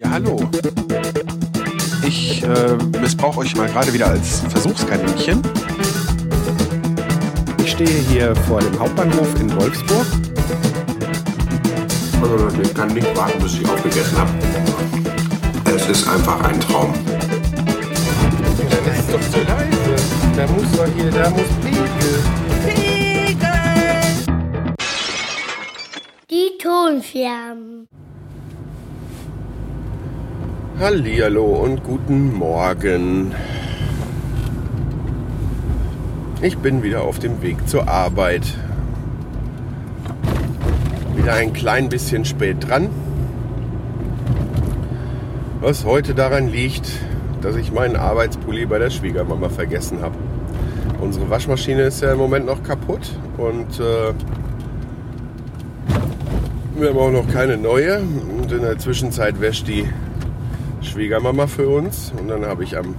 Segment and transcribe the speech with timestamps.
[0.00, 0.48] Ja, hallo.
[2.06, 5.42] Ich äh, missbrauche euch mal gerade wieder als Versuchskaninchen.
[7.64, 10.06] Ich stehe hier vor dem Hauptbahnhof in Wolfsburg.
[12.22, 14.30] Also ich kann nicht warten, bis ich aufgegessen habe.
[15.64, 16.94] Es ist einfach ein Traum.
[18.86, 19.96] Das ist doch zu leise.
[20.36, 22.22] Da muss doch hier, da muss Pegel.
[26.30, 27.57] Die Tonflammen.
[30.78, 33.34] Hallihallo und guten Morgen.
[36.40, 38.54] Ich bin wieder auf dem Weg zur Arbeit.
[41.16, 42.90] Wieder ein klein bisschen spät dran.
[45.60, 46.88] Was heute daran liegt,
[47.42, 50.14] dass ich meinen Arbeitspulli bei der Schwiegermama vergessen habe.
[51.00, 54.12] Unsere Waschmaschine ist ja im Moment noch kaputt und äh,
[56.76, 57.98] wir haben auch noch keine neue.
[57.98, 59.88] Und in der Zwischenzeit wäscht die
[60.88, 62.12] Schwiegermama für uns.
[62.18, 62.94] Und dann habe ich am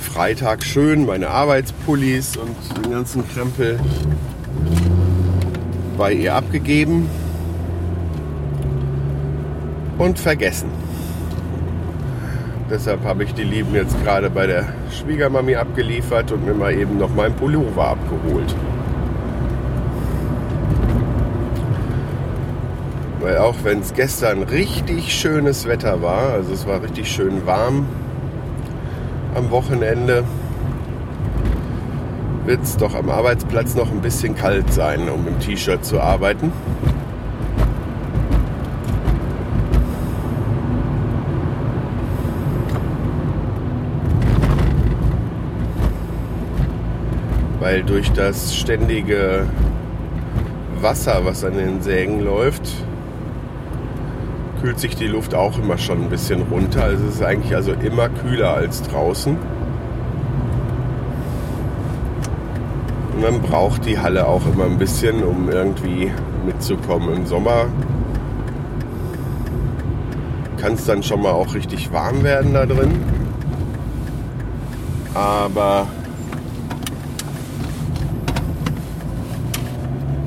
[0.00, 3.80] Freitag schön meine Arbeitspullis und den ganzen Krempel
[5.96, 7.08] bei ihr abgegeben
[9.98, 10.68] und vergessen.
[12.70, 16.98] Deshalb habe ich die Lieben jetzt gerade bei der Schwiegermami abgeliefert und mir mal eben
[16.98, 18.54] noch meinen Pullover abgeholt.
[23.22, 27.86] Weil auch wenn es gestern richtig schönes Wetter war, also es war richtig schön warm
[29.36, 30.24] am Wochenende,
[32.44, 36.50] wird es doch am Arbeitsplatz noch ein bisschen kalt sein, um im T-Shirt zu arbeiten.
[47.60, 49.46] Weil durch das ständige
[50.80, 52.68] Wasser, was an den Sägen läuft,
[54.62, 56.84] kühlt sich die Luft auch immer schon ein bisschen runter.
[56.84, 59.36] Also es ist eigentlich also immer kühler als draußen.
[63.12, 66.12] Und man braucht die Halle auch immer ein bisschen, um irgendwie
[66.46, 67.12] mitzukommen.
[67.12, 67.66] Im Sommer
[70.58, 73.00] kann es dann schon mal auch richtig warm werden da drin.
[75.12, 75.88] Aber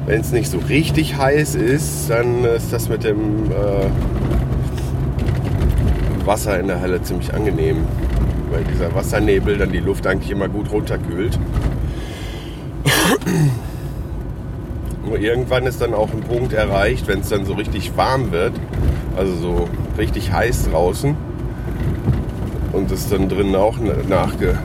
[0.06, 3.90] wenn es nicht so richtig heiß ist, dann ist das mit dem äh,
[6.26, 7.86] Wasser in der Halle ziemlich angenehm,
[8.52, 11.40] weil dieser Wassernebel dann die Luft eigentlich immer gut runterkühlt.
[15.06, 18.54] Nur irgendwann ist dann auch ein Punkt erreicht, wenn es dann so richtig warm wird,
[19.18, 19.68] also so
[19.98, 21.18] richtig heiß draußen
[22.74, 23.78] und es dann drinnen auch
[24.08, 24.60] nachge,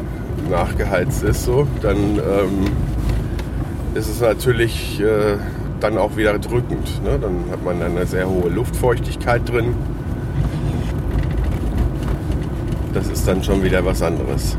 [0.51, 2.67] nachgeheizt ist, so, dann ähm,
[3.95, 5.37] ist es natürlich äh,
[5.81, 7.03] dann auch wieder drückend.
[7.03, 7.19] Ne?
[7.21, 9.75] Dann hat man eine sehr hohe Luftfeuchtigkeit drin.
[12.95, 14.57] Das ist dann schon wieder was anderes.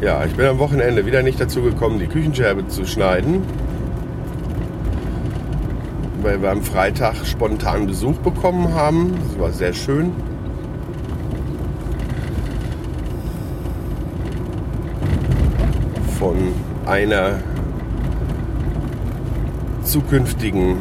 [0.00, 3.42] Ja, ich bin am Wochenende wieder nicht dazu gekommen, die Küchenscherbe zu schneiden.
[6.22, 9.14] Weil wir am Freitag spontan Besuch bekommen haben.
[9.28, 10.12] Das war sehr schön.
[16.22, 16.54] Von
[16.86, 17.40] einer
[19.82, 20.76] zukünftigen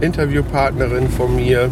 [0.00, 1.68] Interviewpartnerin von mir,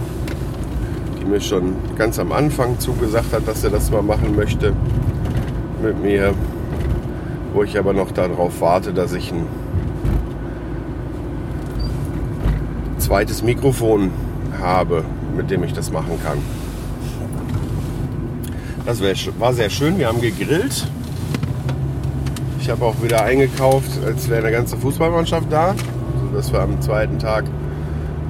[1.21, 4.72] die mir schon ganz am Anfang zugesagt hat, dass er das mal machen möchte
[5.84, 6.34] mit mir,
[7.54, 9.47] wo ich aber noch darauf warte, dass ich ein
[12.98, 14.10] zweites Mikrofon
[14.60, 15.04] habe,
[15.37, 16.38] mit dem ich das machen kann.
[18.84, 19.00] Das
[19.38, 19.97] war sehr schön.
[19.97, 20.88] Wir haben gegrillt.
[22.70, 25.75] Ich habe auch wieder eingekauft, als wäre eine ganze Fußballmannschaft da,
[26.25, 27.44] sodass wir am zweiten Tag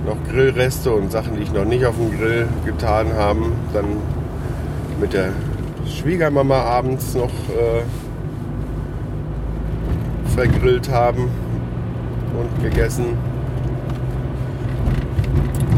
[0.07, 3.85] noch Grillreste und Sachen, die ich noch nicht auf dem Grill getan haben, dann
[4.99, 5.33] mit der
[5.87, 7.83] Schwiegermama abends noch äh,
[10.35, 11.29] vergrillt haben
[12.41, 13.19] und gegessen.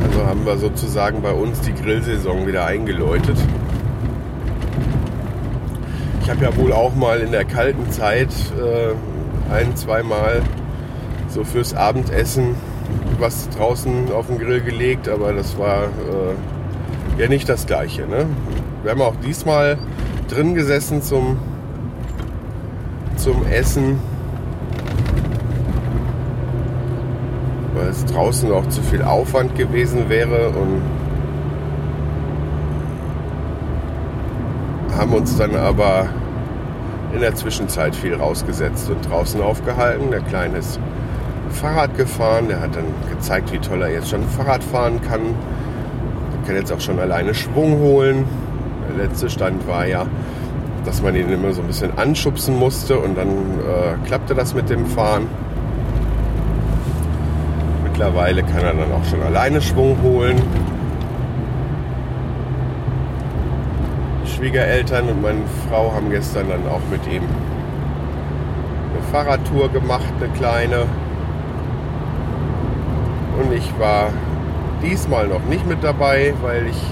[0.04, 3.38] Also haben wir sozusagen bei uns die Grillsaison wieder eingeläutet.
[6.32, 10.40] Habe ja wohl auch mal in der kalten Zeit äh, ein, zweimal
[11.28, 12.54] so fürs Abendessen
[13.18, 18.06] was draußen auf den Grill gelegt, aber das war äh, ja nicht das gleiche.
[18.06, 18.24] Ne?
[18.82, 19.76] Wir haben auch diesmal
[20.30, 21.36] drin gesessen zum,
[23.16, 24.00] zum Essen,
[27.74, 30.80] weil es draußen auch zu viel Aufwand gewesen wäre und
[34.96, 36.08] haben uns dann aber
[37.14, 40.10] in der Zwischenzeit viel rausgesetzt und draußen aufgehalten.
[40.10, 40.80] Der Kleine ist
[41.50, 42.48] Fahrrad gefahren.
[42.48, 45.20] Der hat dann gezeigt, wie toll er jetzt schon Fahrrad fahren kann.
[45.20, 48.24] Er kann jetzt auch schon alleine Schwung holen.
[48.88, 50.06] Der letzte Stand war ja,
[50.84, 54.70] dass man ihn immer so ein bisschen anschubsen musste und dann äh, klappte das mit
[54.70, 55.26] dem Fahren.
[57.84, 60.40] Mittlerweile kann er dann auch schon alleine Schwung holen.
[64.42, 70.80] Schwiegereltern und meine Frau haben gestern dann auch mit ihm eine Fahrradtour gemacht, eine kleine.
[73.38, 74.10] Und ich war
[74.82, 76.82] diesmal noch nicht mit dabei, weil ich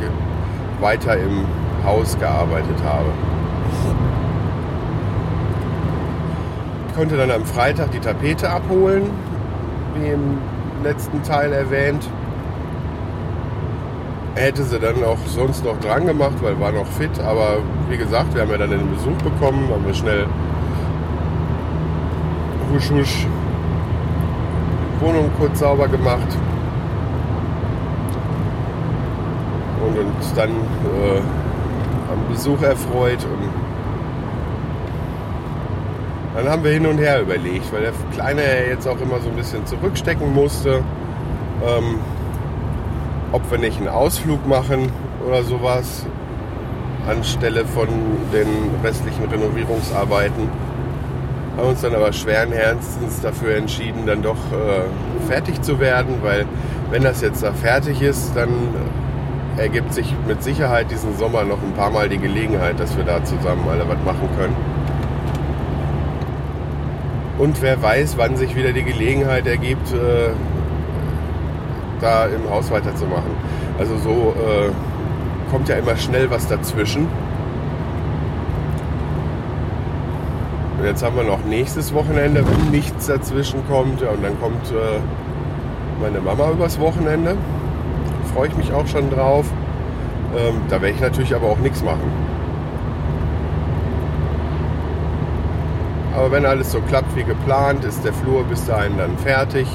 [0.81, 1.45] weiter im
[1.85, 3.09] Haus gearbeitet habe.
[6.87, 9.11] Ich konnte dann am Freitag die Tapete abholen,
[9.97, 10.39] wie im
[10.85, 12.09] letzten Teil erwähnt.
[14.41, 17.11] Hätte sie dann auch sonst noch dran gemacht, weil war noch fit.
[17.21, 17.59] Aber
[17.91, 20.27] wie gesagt, wir haben ja dann den Besuch bekommen, haben wir schnell
[22.73, 23.27] husch husch
[25.01, 26.27] Wohnung kurz sauber gemacht.
[29.87, 31.21] Und uns dann äh,
[32.11, 33.23] am Besuch erfreut.
[33.27, 33.51] Und
[36.35, 38.41] dann haben wir hin und her überlegt, weil der Kleine
[38.71, 40.83] jetzt auch immer so ein bisschen zurückstecken musste,
[41.63, 41.99] ähm,
[43.33, 44.91] ob wir nicht einen Ausflug machen
[45.27, 46.07] oder sowas
[47.09, 47.89] anstelle von
[48.33, 48.49] den
[48.83, 50.49] restlichen Renovierungsarbeiten.
[51.57, 56.47] Haben uns dann aber schweren Herzens dafür entschieden, dann doch äh, fertig zu werden, weil
[56.91, 58.51] wenn das jetzt da fertig ist, dann
[59.57, 63.23] ergibt sich mit Sicherheit diesen Sommer noch ein paar Mal die Gelegenheit, dass wir da
[63.25, 64.57] zusammen alle was machen können.
[67.39, 70.31] Und wer weiß, wann sich wieder die Gelegenheit ergibt, äh,
[72.01, 73.31] da im Haus weiterzumachen.
[73.79, 74.71] Also so äh,
[75.51, 77.09] kommt ja immer schnell was dazwischen.
[80.79, 84.01] Und jetzt haben wir noch nächstes Wochenende, wenn nichts dazwischen kommt.
[84.01, 85.01] Ja, und dann kommt äh,
[86.01, 87.37] meine Mama übers Wochenende.
[88.35, 89.45] Freue ich mich auch schon drauf.
[90.37, 92.11] Ähm, da werde ich natürlich aber auch nichts machen.
[96.17, 99.67] Aber wenn alles so klappt wie geplant, ist der Flur bis dahin dann fertig.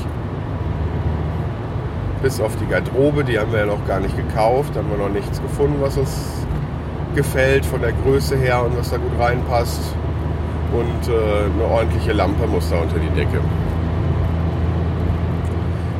[2.21, 4.71] Bis auf die Garderobe, die haben wir ja noch gar nicht gekauft.
[4.73, 6.45] Da haben wir noch nichts gefunden, was uns
[7.13, 9.81] gefällt von der Größe her und was da gut reinpasst.
[10.73, 13.39] Und äh, eine ordentliche Lampe muss da unter die Decke.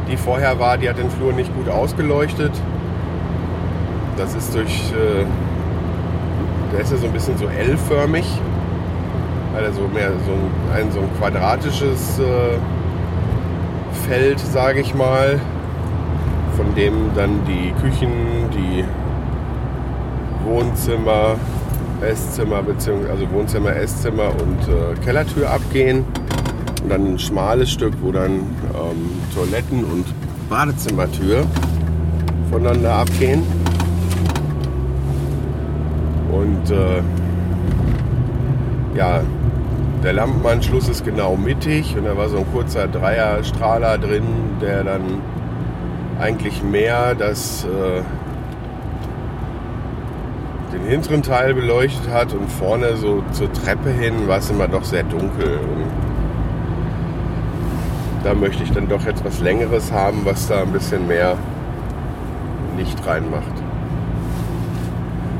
[0.09, 2.51] Die vorher war, die hat den Flur nicht gut ausgeleuchtet.
[4.17, 5.25] Das ist durch, äh,
[6.73, 8.25] der ist ja so ein bisschen so L-förmig
[9.55, 12.57] weil er so mehr so ein, ein so ein quadratisches äh,
[14.05, 15.39] Feld, sage ich mal,
[16.55, 18.83] von dem dann die Küchen, die
[20.45, 21.35] Wohnzimmer,
[22.01, 26.05] Esszimmer, beziehungsweise also Wohnzimmer, Esszimmer und äh, Kellertür abgehen.
[26.83, 30.05] Und dann ein schmales Stück, wo dann ähm, Toiletten und
[30.49, 31.45] Badezimmertür
[32.51, 33.43] voneinander abgehen.
[36.31, 37.01] Und äh,
[38.95, 39.21] ja,
[40.03, 44.23] der Lampenanschluss ist genau mittig und da war so ein kurzer Dreierstrahler drin,
[44.61, 45.01] der dann
[46.19, 48.01] eigentlich mehr das, äh,
[50.73, 54.83] den hinteren Teil beleuchtet hat und vorne so zur Treppe hin war es immer doch
[54.83, 55.59] sehr dunkel.
[55.59, 55.85] Und
[58.23, 61.37] da möchte ich dann doch etwas Längeres haben, was da ein bisschen mehr
[62.77, 63.65] Licht reinmacht.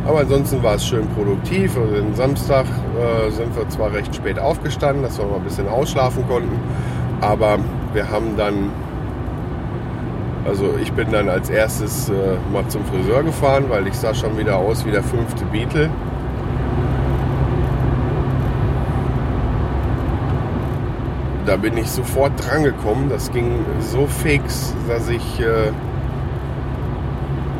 [0.05, 1.75] Aber ansonsten war es schön produktiv.
[1.77, 5.67] Also den Samstag äh, sind wir zwar recht spät aufgestanden, dass wir mal ein bisschen
[5.67, 6.59] ausschlafen konnten,
[7.21, 7.57] aber
[7.93, 8.69] wir haben dann,
[10.45, 12.13] also ich bin dann als erstes äh,
[12.53, 15.89] mal zum Friseur gefahren, weil ich sah schon wieder aus wie der fünfte Beatle.
[21.45, 23.09] Da bin ich sofort dran gekommen.
[23.09, 25.71] Das ging so fix, dass ich äh,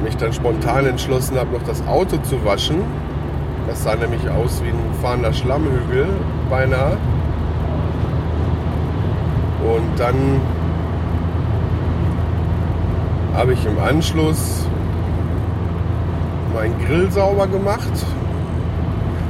[0.04, 2.84] mich dann spontan entschlossen habe, noch das Auto zu waschen.
[3.68, 6.08] Das sah nämlich aus wie ein fahrender Schlammhügel
[6.50, 6.98] beinahe.
[9.63, 10.15] Und dann
[13.36, 14.65] habe ich im Anschluss
[16.54, 17.92] meinen Grill sauber gemacht.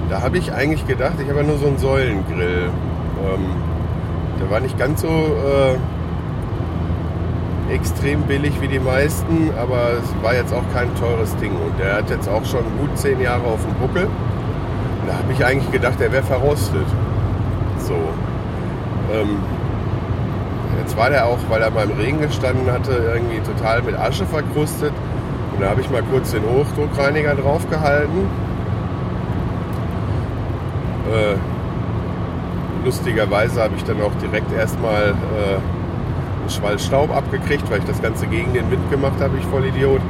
[0.09, 2.69] Da habe ich eigentlich gedacht, ich habe ja nur so einen Säulengrill.
[3.25, 3.45] Ähm,
[4.39, 5.75] der war nicht ganz so äh,
[7.73, 11.53] extrem billig wie die meisten, aber es war jetzt auch kein teures Ding.
[11.53, 14.07] Und der hat jetzt auch schon gut zehn Jahre auf dem Buckel.
[15.07, 16.85] Da habe ich eigentlich gedacht, der wäre verrostet.
[17.79, 17.95] So.
[19.13, 19.39] Ähm,
[20.85, 24.93] jetzt war der auch, weil er beim Regen gestanden hatte, irgendwie total mit Asche verkrustet.
[25.53, 28.27] Und da habe ich mal kurz den Hochdruckreiniger draufgehalten.
[31.11, 35.55] Äh, lustigerweise habe ich dann auch direkt erstmal äh,
[36.41, 39.65] einen Schwall Staub abgekriegt, weil ich das Ganze gegen den Wind gemacht habe, ich voll
[39.65, 40.01] Idiot.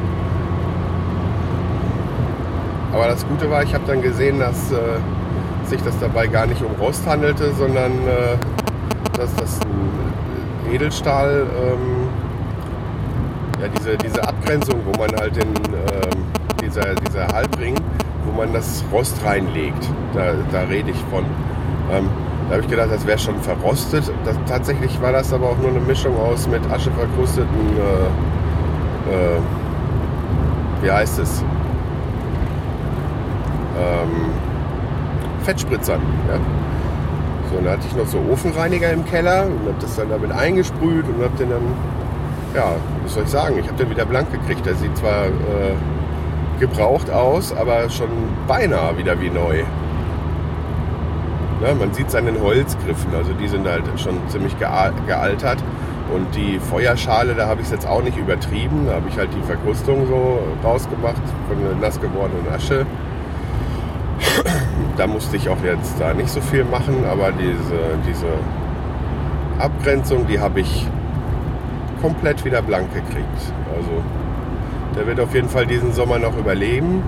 [2.94, 4.76] Aber das Gute war, ich habe dann gesehen, dass äh,
[5.66, 8.38] sich das dabei gar nicht um Rost handelte, sondern äh,
[9.18, 9.60] dass das
[10.76, 12.10] Edelstahl, ähm,
[13.62, 16.26] ja, diese, diese Abgrenzung, wo man halt den, ähm,
[16.62, 17.76] dieser, dieser Halbring,
[18.26, 21.24] wo man das Rost reinlegt, da, da rede ich von.
[21.92, 22.10] Ähm,
[22.48, 24.12] da habe ich gedacht, das wäre schon verrostet.
[24.26, 27.48] Das, tatsächlich war das aber auch nur eine Mischung aus mit Asche verkrusteten,
[29.10, 29.40] äh, äh,
[30.84, 31.42] wie heißt es?
[33.80, 34.34] Ähm,
[35.44, 36.02] Fettspritzern.
[36.28, 36.40] Ja.
[37.56, 40.32] So, und da hatte ich noch so Ofenreiniger im Keller und habe das dann damit
[40.32, 41.64] eingesprüht und habe den dann,
[42.54, 44.66] ja, was soll ich sagen, ich habe den wieder blank gekriegt.
[44.66, 48.10] Der sieht zwar äh, gebraucht aus, aber schon
[48.48, 49.64] beinahe wieder wie neu.
[51.64, 55.64] Ja, man sieht es an den Holzgriffen, also die sind halt schon ziemlich gealtert.
[56.14, 58.86] Und die Feuerschale, da habe ich es jetzt auch nicht übertrieben.
[58.88, 62.86] Da habe ich halt die Verkrustung so rausgemacht von der nass gewordenen Asche
[64.98, 68.28] da musste ich auch jetzt da nicht so viel machen, aber diese, diese
[69.60, 70.88] Abgrenzung, die habe ich
[72.02, 73.54] komplett wieder blank gekriegt.
[73.76, 74.04] Also
[74.96, 77.04] der wird auf jeden Fall diesen Sommer noch überleben.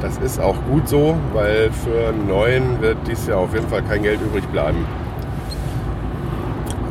[0.00, 3.82] Das ist auch gut so, weil für einen neuen wird dies Jahr auf jeden Fall
[3.82, 4.86] kein Geld übrig bleiben.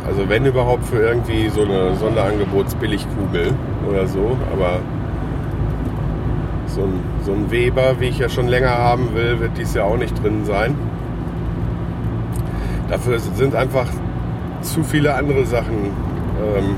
[0.06, 3.54] Also wenn überhaupt für irgendwie so eine Sonderangebotsbilligkugel
[3.89, 4.80] oder so, aber
[6.77, 9.88] so ein, so ein Weber, wie ich ja schon länger haben will, wird dies Jahr
[9.88, 10.75] auch nicht drin sein.
[12.88, 13.88] Dafür sind einfach
[14.62, 15.91] zu viele andere Sachen
[16.39, 16.75] ähm,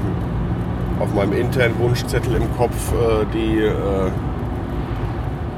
[0.99, 3.73] auf meinem internen Wunschzettel im Kopf, äh, die äh,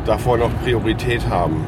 [0.06, 1.64] davor noch Priorität haben.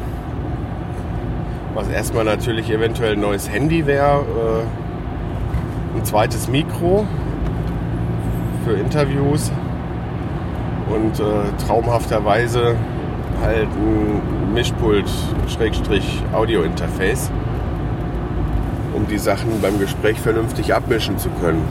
[1.75, 7.05] Was erstmal natürlich eventuell ein neues Handy wäre, äh, ein zweites Mikro
[8.65, 9.51] für Interviews
[10.93, 12.75] und äh, traumhafterweise
[13.41, 15.09] halt ein Mischpult
[16.33, 17.31] Audio-Interface,
[18.93, 21.63] um die Sachen beim Gespräch vernünftig abmischen zu können.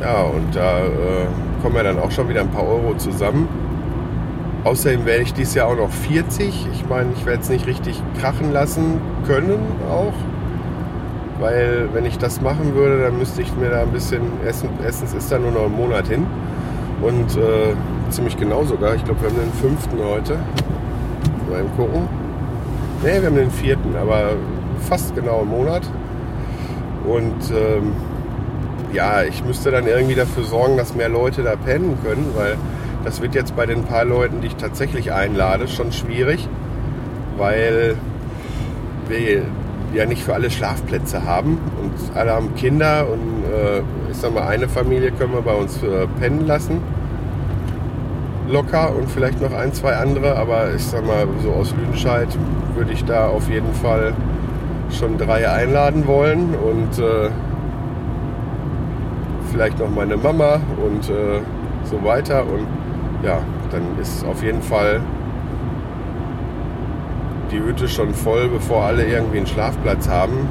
[0.00, 1.26] Ja, und da äh,
[1.62, 3.48] kommen ja dann auch schon wieder ein paar Euro zusammen.
[4.64, 6.66] Außerdem werde ich dieses Jahr auch noch 40.
[6.72, 10.12] Ich meine, ich werde es nicht richtig krachen lassen können auch
[11.42, 15.12] weil wenn ich das machen würde, dann müsste ich mir da ein bisschen, essen, erstens
[15.12, 16.24] ist da nur noch ein Monat hin.
[17.02, 17.74] Und äh,
[18.10, 20.34] ziemlich genau sogar, ich glaube wir haben den fünften heute,
[21.50, 22.02] mal gucken,
[23.02, 24.34] ne wir haben den vierten, aber
[24.88, 25.82] fast genau einen Monat.
[27.08, 27.92] Und ähm,
[28.92, 32.56] ja, ich müsste dann irgendwie dafür sorgen, dass mehr Leute da pennen können, weil
[33.02, 36.48] das wird jetzt bei den paar Leuten, die ich tatsächlich einlade, schon schwierig,
[37.36, 37.96] weil
[39.94, 41.58] ja nicht für alle Schlafplätze haben.
[41.80, 43.80] Und alle haben Kinder und äh,
[44.10, 46.80] ich sag mal, eine Familie können wir bei uns äh, pennen lassen.
[48.48, 52.28] Locker und vielleicht noch ein, zwei andere, aber ich sag mal, so aus Lüdenscheid
[52.74, 54.12] würde ich da auf jeden Fall
[54.90, 56.54] schon drei einladen wollen.
[56.54, 57.30] Und äh,
[59.50, 61.40] vielleicht noch meine Mama und äh,
[61.84, 62.42] so weiter.
[62.42, 62.66] Und
[63.22, 65.00] ja, dann ist auf jeden Fall
[67.52, 70.48] die Hütte schon voll, bevor alle irgendwie einen Schlafplatz haben.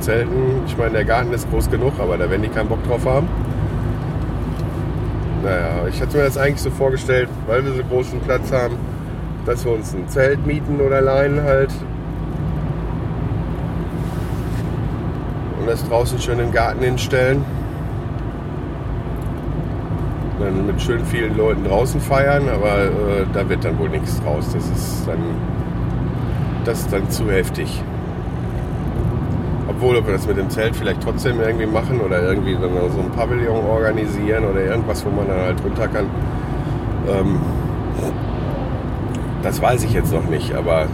[0.00, 3.04] Zelten, ich meine, der Garten ist groß genug, aber da werden die keinen Bock drauf
[3.04, 3.28] haben.
[5.42, 8.76] Naja, ich hatte mir das eigentlich so vorgestellt, weil wir so großen Platz haben,
[9.44, 11.72] dass wir uns ein Zelt mieten oder leihen halt.
[15.60, 17.44] Und das draußen schön im Garten hinstellen.
[20.38, 24.46] Dann mit schön vielen Leuten draußen feiern, aber äh, da wird dann wohl nichts draus.
[24.52, 25.18] Das ist dann
[26.68, 27.82] das ist dann zu heftig.
[29.68, 33.10] Obwohl, ob wir das mit dem Zelt vielleicht trotzdem irgendwie machen oder irgendwie so ein
[33.16, 36.06] Pavillon organisieren oder irgendwas, wo man dann halt runter kann.
[37.08, 37.38] Ähm,
[39.42, 40.88] das weiß ich jetzt noch nicht, aber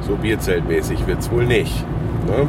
[0.00, 1.84] so Bierzeltmäßig wird es wohl nicht.
[2.26, 2.46] Ne?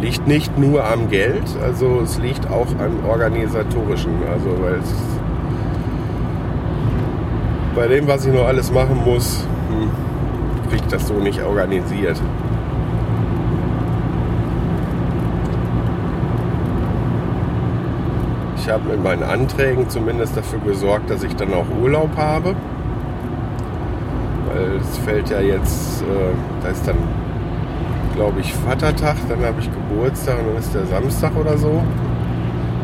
[0.00, 5.15] Liegt nicht nur am Geld, also es liegt auch an organisatorischen, also weil es
[7.76, 9.90] bei dem, was ich noch alles machen muss, hm,
[10.70, 12.18] kriege ich das so nicht organisiert.
[18.56, 22.56] Ich habe mit meinen Anträgen zumindest dafür gesorgt, dass ich dann auch Urlaub habe.
[24.48, 26.96] Weil es fällt ja jetzt, äh, da ist dann,
[28.16, 31.82] glaube ich, Vatertag, dann habe ich Geburtstag und dann ist der Samstag oder so.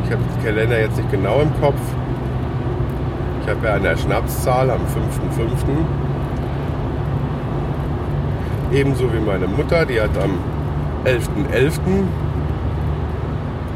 [0.05, 1.81] Ich habe den Kalender jetzt nicht genau im Kopf.
[3.43, 4.87] Ich habe ja an der Schnapszahl am 5.5.
[8.73, 10.39] Ebenso wie meine Mutter, die hat am
[11.05, 11.81] 11.11.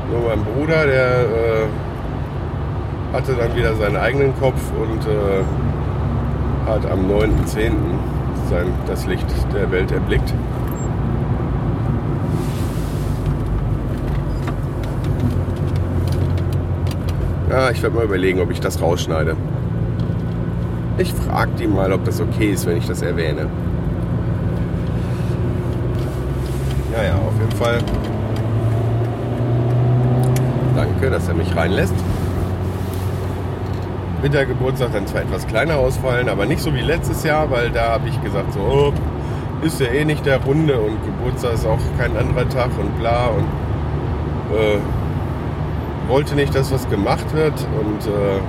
[0.09, 1.67] Nur mein Bruder, der äh,
[3.13, 5.43] hatte dann wieder seinen eigenen Kopf und äh,
[6.71, 7.73] hat am 9.10.
[8.49, 10.33] Sein, das Licht der Welt erblickt.
[17.57, 19.35] Ja, ich werde mal überlegen, ob ich das rausschneide.
[20.99, 23.47] Ich frage die mal, ob das okay ist, wenn ich das erwähne.
[26.95, 27.79] Naja, auf jeden Fall.
[30.77, 31.95] Danke, dass er mich reinlässt.
[34.21, 37.71] Wird der Geburtstag dann zwar etwas kleiner ausfallen, aber nicht so wie letztes Jahr, weil
[37.71, 38.93] da habe ich gesagt, so, oh,
[39.65, 43.29] ist ja eh nicht der Runde und Geburtstag ist auch kein anderer Tag und bla
[43.29, 43.47] und
[44.55, 44.79] äh,
[46.09, 48.41] wollte nicht, dass was gemacht wird und äh,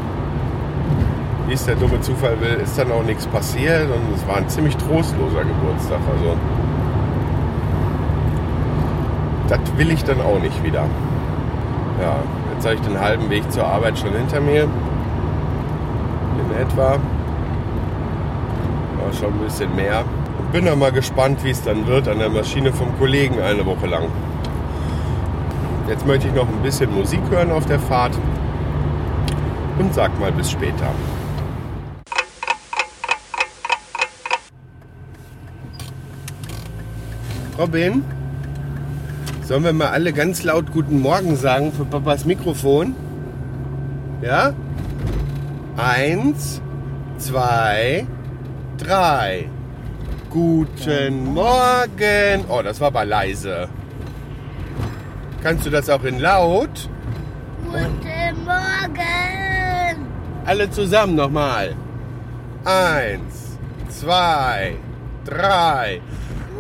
[1.48, 4.50] wie es der dumme Zufall will, ist dann auch nichts passiert und es war ein
[4.50, 6.00] ziemlich trostloser Geburtstag.
[6.14, 6.36] Also
[9.48, 10.86] das will ich dann auch nicht wieder.
[12.02, 12.18] Ja,
[12.54, 14.64] jetzt habe ich den halben Weg zur Arbeit schon hinter mir.
[14.64, 16.98] In etwa.
[19.00, 20.04] War schon ein bisschen mehr.
[20.38, 23.66] Und bin dann mal gespannt, wie es dann wird an der Maschine vom Kollegen eine
[23.66, 24.04] Woche lang.
[25.88, 28.14] Jetzt möchte ich noch ein bisschen Musik hören auf der Fahrt
[29.80, 30.92] und sag mal bis später.
[37.58, 38.04] Robin,
[39.44, 42.94] sollen wir mal alle ganz laut Guten Morgen sagen für Papas Mikrofon?
[44.22, 44.52] Ja?
[45.78, 46.62] Eins,
[47.18, 48.06] zwei,
[48.78, 49.48] drei.
[50.30, 52.44] Guten Morgen.
[52.50, 53.70] Oh, das war aber leise.
[55.48, 56.90] Kannst du das auch in laut?
[57.64, 60.06] Guten Morgen.
[60.46, 61.74] Alle zusammen nochmal.
[62.66, 64.76] Eins, zwei,
[65.24, 66.02] drei.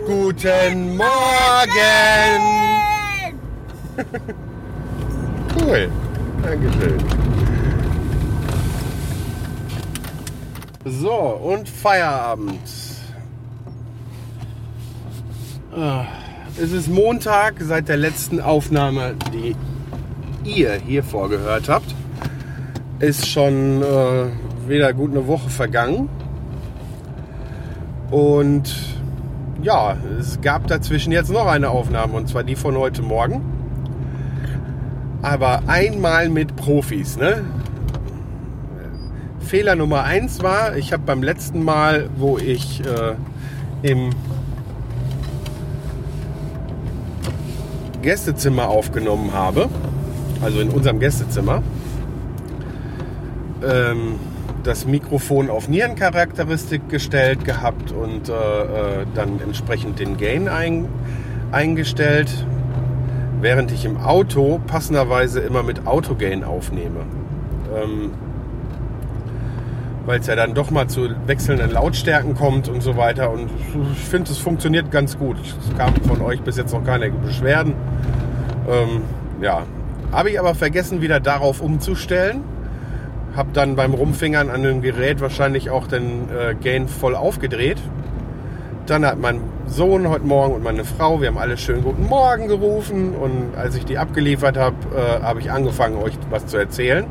[0.05, 1.07] Guten Morgen.
[5.59, 5.89] Cool.
[6.43, 7.03] Dankeschön.
[10.85, 12.61] So, und Feierabend.
[15.75, 16.05] Ah,
[16.59, 19.55] Es ist Montag seit der letzten Aufnahme, die
[20.43, 21.93] ihr hier vorgehört habt.
[22.97, 24.25] Ist schon äh,
[24.67, 26.09] wieder gut eine Woche vergangen.
[28.09, 28.75] Und
[29.61, 33.43] ja, es gab dazwischen jetzt noch eine Aufnahme und zwar die von heute Morgen.
[35.21, 37.45] Aber einmal mit Profis, ne?
[39.41, 43.13] Fehler Nummer eins war, ich habe beim letzten Mal, wo ich äh,
[43.83, 44.09] im
[48.07, 49.67] Gästezimmer aufgenommen habe,
[50.41, 51.61] also in unserem Gästezimmer,
[53.61, 54.15] ähm,
[54.63, 60.87] das Mikrofon auf Nierencharakteristik gestellt gehabt und äh, äh, dann entsprechend den Gain ein,
[61.51, 62.29] eingestellt,
[63.41, 67.01] während ich im Auto passenderweise immer mit Autogain aufnehme.
[67.75, 68.11] Ähm,
[70.07, 73.29] weil es ja dann doch mal zu wechselnden Lautstärken kommt und so weiter.
[73.29, 73.49] Und
[73.91, 75.35] ich finde, es funktioniert ganz gut.
[75.37, 77.73] Es kam von euch bis jetzt noch keine Beschwerden.
[78.69, 79.01] Ähm,
[79.41, 79.63] ja,
[80.13, 82.41] habe ich aber vergessen, wieder darauf umzustellen.
[83.35, 87.77] Habe dann beim Rumfingern an dem Gerät wahrscheinlich auch den äh, Gain voll aufgedreht.
[88.85, 92.47] Dann hat mein Sohn heute Morgen und meine Frau, wir haben alle schön guten Morgen
[92.47, 93.13] gerufen.
[93.13, 97.05] Und als ich die abgeliefert habe, äh, habe ich angefangen, euch was zu erzählen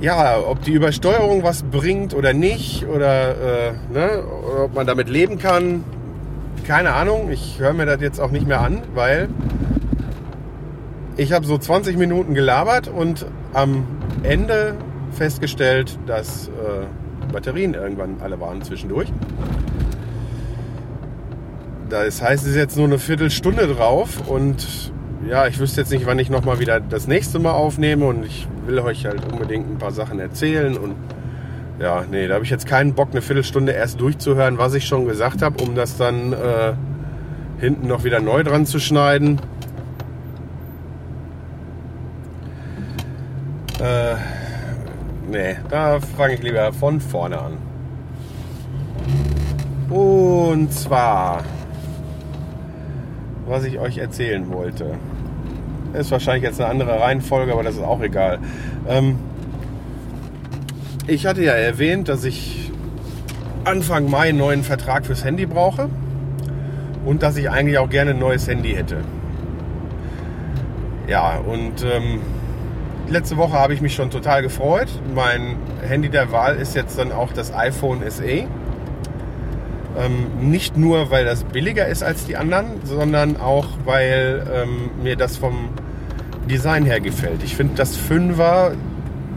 [0.00, 5.08] ja, ob die Übersteuerung was bringt oder nicht oder, äh, ne, oder ob man damit
[5.08, 5.84] leben kann,
[6.66, 7.30] keine Ahnung.
[7.30, 9.28] Ich höre mir das jetzt auch nicht mehr an, weil
[11.16, 13.86] ich habe so 20 Minuten gelabert und am
[14.22, 14.74] Ende
[15.12, 19.12] festgestellt, dass äh, Batterien irgendwann alle waren zwischendurch.
[21.90, 24.89] Das heißt, es ist jetzt nur eine Viertelstunde drauf und
[25.28, 28.48] ja, ich wüsste jetzt nicht, wann ich nochmal wieder das nächste Mal aufnehme und ich
[28.66, 30.94] will euch halt unbedingt ein paar Sachen erzählen und
[31.78, 35.06] ja, nee, da habe ich jetzt keinen Bock, eine Viertelstunde erst durchzuhören, was ich schon
[35.06, 36.74] gesagt habe, um das dann äh,
[37.58, 39.40] hinten noch wieder neu dran zu schneiden.
[43.80, 44.16] Äh,
[45.30, 47.56] nee, da fange ich lieber von vorne an.
[49.88, 51.44] Und zwar,
[53.46, 54.98] was ich euch erzählen wollte.
[55.94, 58.38] Ist wahrscheinlich jetzt eine andere Reihenfolge, aber das ist auch egal.
[58.88, 59.18] Ähm,
[61.06, 62.70] ich hatte ja erwähnt, dass ich
[63.64, 65.88] Anfang Mai einen neuen Vertrag fürs Handy brauche
[67.04, 68.98] und dass ich eigentlich auch gerne ein neues Handy hätte.
[71.08, 72.20] Ja, und ähm,
[73.08, 74.88] letzte Woche habe ich mich schon total gefreut.
[75.14, 78.46] Mein Handy der Wahl ist jetzt dann auch das iPhone SE.
[79.98, 85.16] Ähm, nicht nur, weil das billiger ist als die anderen, sondern auch, weil ähm, mir
[85.16, 85.70] das vom
[86.48, 87.42] Design her gefällt.
[87.42, 88.72] Ich finde das Fünfer,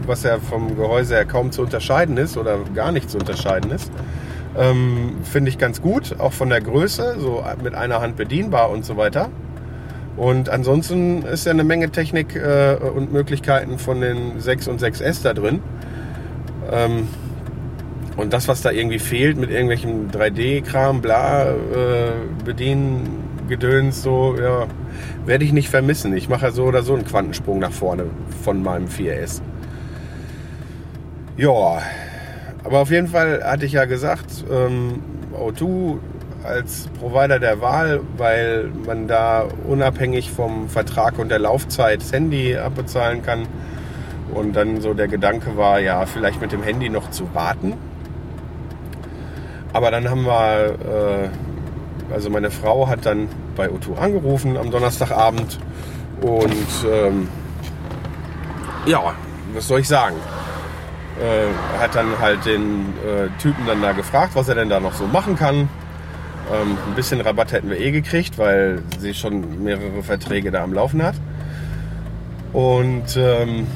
[0.06, 3.90] was ja vom Gehäuse her kaum zu unterscheiden ist oder gar nicht zu unterscheiden ist,
[4.56, 8.84] ähm, finde ich ganz gut, auch von der Größe, so mit einer Hand bedienbar und
[8.84, 9.30] so weiter.
[10.16, 15.22] Und ansonsten ist ja eine Menge Technik äh, und Möglichkeiten von den 6 und 6S
[15.24, 15.60] da drin.
[16.70, 17.08] Ähm,
[18.16, 21.54] und das, was da irgendwie fehlt mit irgendwelchem 3D-Kram, bla, äh,
[22.44, 24.66] Bediengedöns, so, ja,
[25.26, 26.16] werde ich nicht vermissen.
[26.16, 28.06] Ich mache ja so oder so einen Quantensprung nach vorne
[28.42, 29.42] von meinem 4S.
[31.36, 31.82] Ja,
[32.62, 35.02] aber auf jeden Fall hatte ich ja gesagt, ähm,
[35.36, 35.98] O2
[36.44, 42.56] als Provider der Wahl, weil man da unabhängig vom Vertrag und der Laufzeit das Handy
[42.56, 43.48] abbezahlen kann.
[44.32, 47.74] Und dann so der Gedanke war, ja, vielleicht mit dem Handy noch zu warten.
[49.74, 51.30] Aber dann haben wir,
[52.08, 55.58] äh, also meine Frau hat dann bei O2 angerufen am Donnerstagabend
[56.20, 57.28] und ähm,
[58.86, 59.14] ja,
[59.52, 60.14] was soll ich sagen?
[61.20, 64.94] Äh, hat dann halt den äh, Typen dann da gefragt, was er denn da noch
[64.94, 65.68] so machen kann.
[66.52, 70.72] Ähm, ein bisschen Rabatt hätten wir eh gekriegt, weil sie schon mehrere Verträge da am
[70.72, 71.16] Laufen hat.
[72.52, 73.66] Und ähm,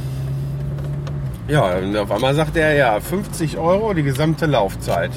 [1.48, 5.10] ja, auf einmal sagt er ja 50 Euro die gesamte Laufzeit.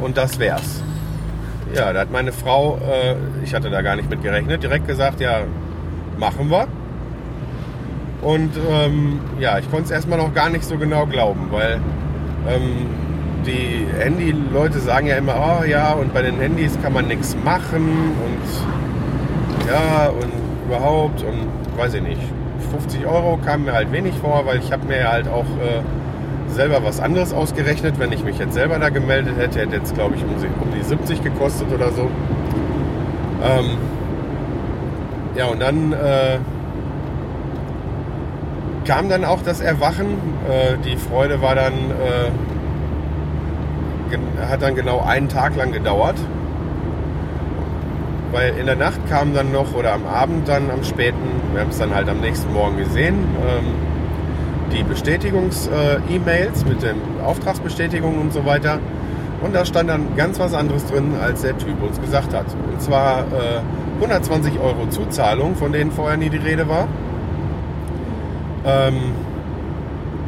[0.00, 0.82] Und das wär's.
[1.74, 5.20] Ja, da hat meine Frau, äh, ich hatte da gar nicht mit gerechnet, direkt gesagt,
[5.20, 5.40] ja,
[6.18, 6.68] machen wir.
[8.22, 11.80] Und ähm, ja, ich konnte es erstmal noch gar nicht so genau glauben, weil
[12.48, 12.86] ähm,
[13.46, 18.14] die Handy-Leute sagen ja immer, oh ja, und bei den Handys kann man nichts machen
[18.24, 20.32] und ja, und
[20.66, 22.20] überhaupt und weiß ich nicht.
[22.70, 25.82] 50 Euro kam mir halt wenig vor, weil ich habe mir halt auch äh,
[26.48, 27.98] selber was anderes ausgerechnet.
[27.98, 30.30] Wenn ich mich jetzt selber da gemeldet hätte, hätte jetzt glaube ich um,
[30.74, 32.10] die 70 gekostet oder so.
[33.42, 33.78] Ähm,
[35.36, 36.38] ja, und dann äh,
[38.86, 40.06] kam dann auch das Erwachen.
[40.48, 42.30] Äh, die Freude war dann, äh,
[44.46, 46.16] hat dann genau einen Tag lang gedauert.
[48.32, 51.16] Weil in der Nacht kam dann noch, oder am Abend dann am späten,
[51.52, 53.85] wir haben es dann halt am nächsten Morgen gesehen, ähm,
[54.72, 58.78] die Bestätigungs-E-Mails mit den Auftragsbestätigungen und so weiter.
[59.42, 62.46] Und da stand dann ganz was anderes drin, als der Typ uns gesagt hat.
[62.72, 63.60] Und zwar äh,
[64.00, 66.88] 120 Euro Zuzahlung, von denen vorher nie die Rede war.
[68.64, 69.12] Ähm,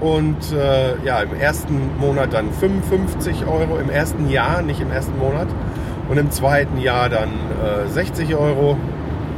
[0.01, 5.18] und äh, ja, im ersten Monat dann 55 Euro, im ersten Jahr, nicht im ersten
[5.18, 5.48] Monat.
[6.09, 8.77] Und im zweiten Jahr dann äh, 60 Euro.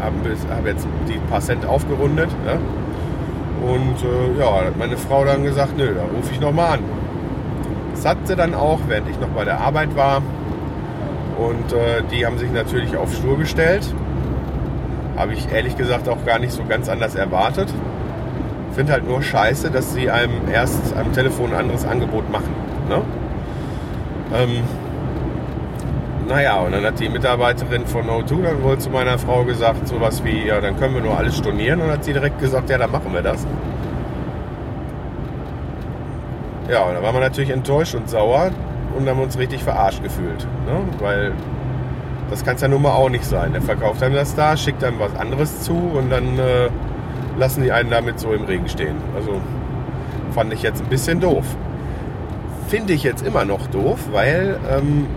[0.01, 0.17] Haben
[0.51, 2.29] hab jetzt die paar Cent aufgerundet.
[2.47, 2.59] Ja?
[3.61, 6.81] Und äh, ja, hat meine Frau dann gesagt, nö, da rufe ich nochmal an.
[7.92, 10.23] Das hat sie dann auch, während ich noch bei der Arbeit war.
[11.38, 13.87] Und äh, die haben sich natürlich auf Stur gestellt.
[15.16, 17.73] Habe ich ehrlich gesagt auch gar nicht so ganz anders erwartet.
[18.73, 22.55] Finde halt nur scheiße, dass sie einem erst am Telefon ein anderes Angebot machen.
[22.88, 23.03] Ne?
[24.35, 24.62] Ähm,
[26.31, 30.23] naja, und dann hat die Mitarbeiterin von O2 dann wohl zu meiner Frau gesagt, sowas
[30.25, 31.81] wie, ja, dann können wir nur alles stornieren.
[31.81, 33.45] Und dann hat sie direkt gesagt, ja, dann machen wir das.
[36.71, 38.53] Ja, und da waren wir natürlich enttäuscht und sauer
[38.97, 40.47] und haben uns richtig verarscht gefühlt.
[40.66, 40.81] Ne?
[41.01, 41.33] Weil
[42.31, 43.53] das kann es ja nun mal auch nicht sein.
[43.53, 46.69] Der verkauft einem das da, schickt einem was anderes zu und dann äh,
[47.38, 48.95] lassen die einen damit so im Regen stehen.
[49.16, 49.40] Also
[50.31, 51.45] fand ich jetzt ein bisschen doof.
[52.69, 55.09] Finde ich jetzt immer noch doof, weil ähm,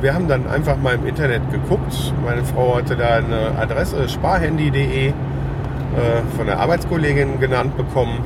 [0.00, 2.14] wir haben dann einfach mal im Internet geguckt.
[2.24, 5.12] Meine Frau hatte da eine Adresse sparhandy.de äh,
[6.36, 8.24] von der Arbeitskollegin genannt bekommen.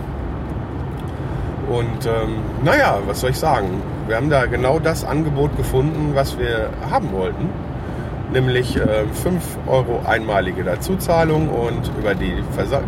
[1.68, 3.82] Und ähm, naja, was soll ich sagen?
[4.06, 7.48] Wir haben da genau das Angebot gefunden, was wir haben wollten.
[8.32, 12.34] Nämlich äh, 5 Euro einmalige Dazuzahlung und über die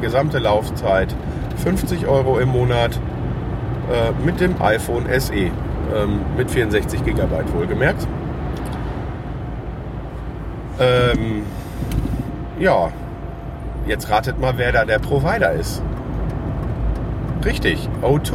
[0.01, 1.15] gesamte Laufzeit
[1.63, 3.01] 50 Euro im Monat
[3.91, 5.35] äh, mit dem iPhone SE.
[5.35, 7.21] Ähm, mit 64 GB
[7.55, 8.07] wohlgemerkt.
[10.79, 11.43] Ähm,
[12.59, 12.91] ja,
[13.87, 15.83] jetzt ratet mal, wer da der Provider ist.
[17.45, 18.33] Richtig, O2.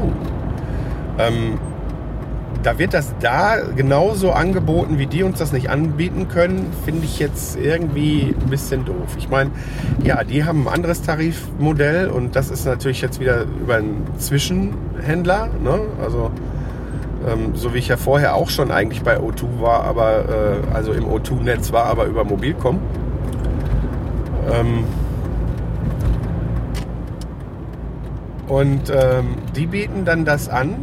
[1.20, 1.60] Ähm,
[2.64, 7.20] da wird das da genauso angeboten, wie die uns das nicht anbieten können, finde ich
[7.20, 9.16] jetzt irgendwie ein bisschen doof.
[9.18, 9.52] Ich meine,
[10.04, 15.50] ja, die haben ein anderes Tarifmodell und das ist natürlich jetzt wieder über einen Zwischenhändler.
[15.64, 15.82] Ne?
[16.04, 16.32] Also
[17.28, 20.94] ähm, so wie ich ja vorher auch schon eigentlich bei O2 war, aber äh, also
[20.94, 22.80] im O2-Netz war, aber über Mobilcom.
[24.52, 24.84] Ähm,
[28.48, 30.76] und ähm, die bieten dann das an,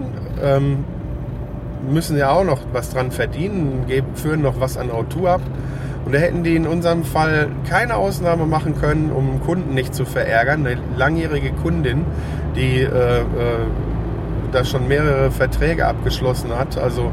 [0.43, 0.85] ähm,
[1.91, 5.41] müssen ja auch noch was dran verdienen, geben, führen noch was an O2 ab.
[6.05, 10.07] Und da hätten die in unserem Fall keine Ausnahme machen können, um Kunden nicht zu
[10.07, 10.67] verärgern.
[10.67, 12.07] Eine langjährige Kundin,
[12.57, 13.25] die äh, äh,
[14.53, 17.11] da schon mehrere Verträge abgeschlossen hat, also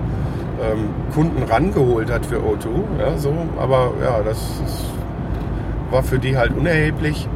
[0.62, 2.67] ähm, Kunden rangeholt hat für O2.
[3.00, 3.34] Ja, so.
[3.60, 4.86] Aber ja, das ist,
[5.91, 7.28] war für die halt unerheblich.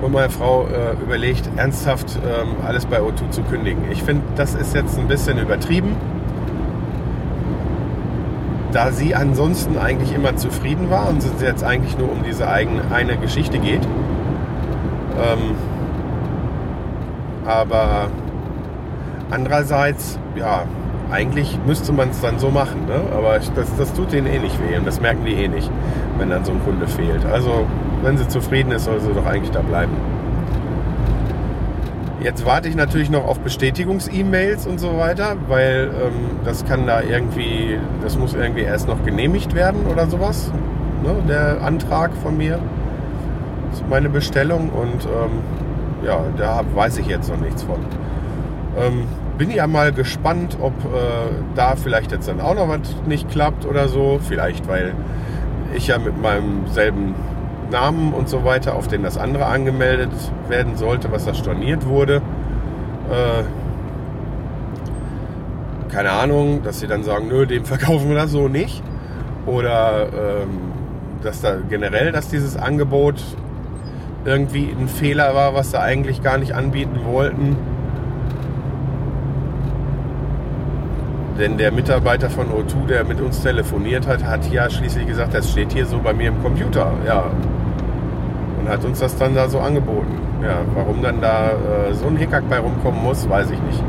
[0.00, 3.84] Und meine Frau äh, überlegt, ernsthaft ähm, alles bei O2 zu kündigen.
[3.92, 5.94] Ich finde, das ist jetzt ein bisschen übertrieben.
[8.72, 12.82] Da sie ansonsten eigentlich immer zufrieden war und es jetzt eigentlich nur um diese eigene,
[12.90, 13.86] eine Geschichte geht.
[15.22, 15.56] Ähm,
[17.46, 18.08] aber
[19.30, 20.64] andererseits, ja,
[21.10, 23.00] eigentlich müsste man es dann so machen, ne?
[23.14, 25.70] aber das, das tut denen eh nicht weh und das merken die eh nicht,
[26.18, 27.24] wenn dann so ein Kunde fehlt.
[27.26, 27.66] Also,
[28.02, 29.92] wenn sie zufrieden ist, soll sie doch eigentlich da bleiben.
[32.22, 37.02] Jetzt warte ich natürlich noch auf Bestätigungs-E-Mails und so weiter, weil ähm, das kann da
[37.02, 40.52] irgendwie, das muss irgendwie erst noch genehmigt werden oder sowas,
[41.02, 41.16] ne?
[41.28, 42.60] der Antrag von mir,
[43.90, 45.40] meine Bestellung und ähm,
[46.04, 47.78] ja, da weiß ich jetzt noch nichts von.
[48.78, 49.06] Ähm,
[49.38, 53.66] bin ja mal gespannt, ob äh, da vielleicht jetzt dann auch noch was nicht klappt
[53.66, 54.20] oder so.
[54.22, 54.94] Vielleicht, weil
[55.74, 57.14] ich ja mit meinem selben
[57.70, 60.12] Namen und so weiter, auf den das andere angemeldet
[60.48, 62.16] werden sollte, was da storniert wurde.
[63.10, 63.42] Äh,
[65.90, 68.82] keine Ahnung, dass sie dann sagen, nö, dem verkaufen wir das so nicht.
[69.46, 70.72] Oder ähm,
[71.22, 73.20] dass da generell, dass dieses Angebot
[74.24, 77.56] irgendwie ein Fehler war, was sie eigentlich gar nicht anbieten wollten.
[81.38, 85.50] Denn der Mitarbeiter von O2, der mit uns telefoniert hat, hat ja schließlich gesagt, das
[85.50, 86.92] steht hier so bei mir im Computer.
[87.06, 87.24] Ja.
[88.60, 90.20] Und hat uns das dann da so angeboten.
[90.42, 93.82] Ja, warum dann da äh, so ein Hickhack bei rumkommen muss, weiß ich nicht.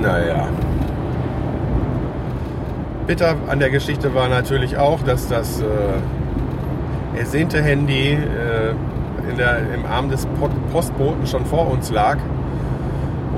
[0.00, 0.48] Naja.
[3.06, 9.58] Bitter an der Geschichte war natürlich auch, dass das äh, ersehnte Handy äh, in der,
[9.74, 10.26] im Arm des
[10.72, 12.18] Postboten schon vor uns lag.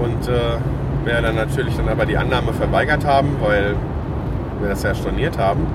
[0.00, 0.58] Und äh,
[1.04, 3.74] wir dann natürlich dann aber die Annahme verweigert haben, weil
[4.60, 5.66] wir das ja storniert haben.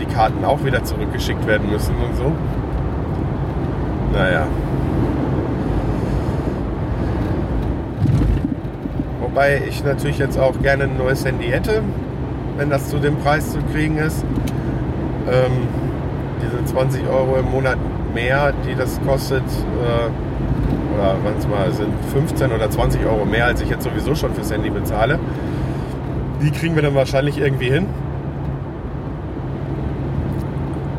[0.00, 2.32] Die Karten auch wieder zurückgeschickt werden müssen und so.
[4.12, 4.46] Naja.
[9.20, 11.82] Wobei ich natürlich jetzt auch gerne ein neues Handy hätte,
[12.58, 14.24] wenn das zu dem Preis zu kriegen ist.
[15.30, 15.68] Ähm,
[16.42, 17.78] diese 20 Euro im Monat
[18.12, 23.70] mehr, die das kostet, äh, oder manchmal sind 15 oder 20 Euro mehr, als ich
[23.70, 25.20] jetzt sowieso schon fürs Handy bezahle.
[26.42, 27.86] Die kriegen wir dann wahrscheinlich irgendwie hin.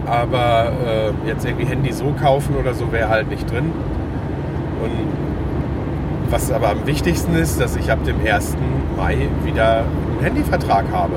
[0.05, 3.71] Aber äh, jetzt irgendwie Handy so kaufen oder so wäre halt nicht drin.
[4.81, 8.55] Und was aber am wichtigsten ist, dass ich ab dem 1.
[8.95, 11.15] Mai wieder einen Handyvertrag habe.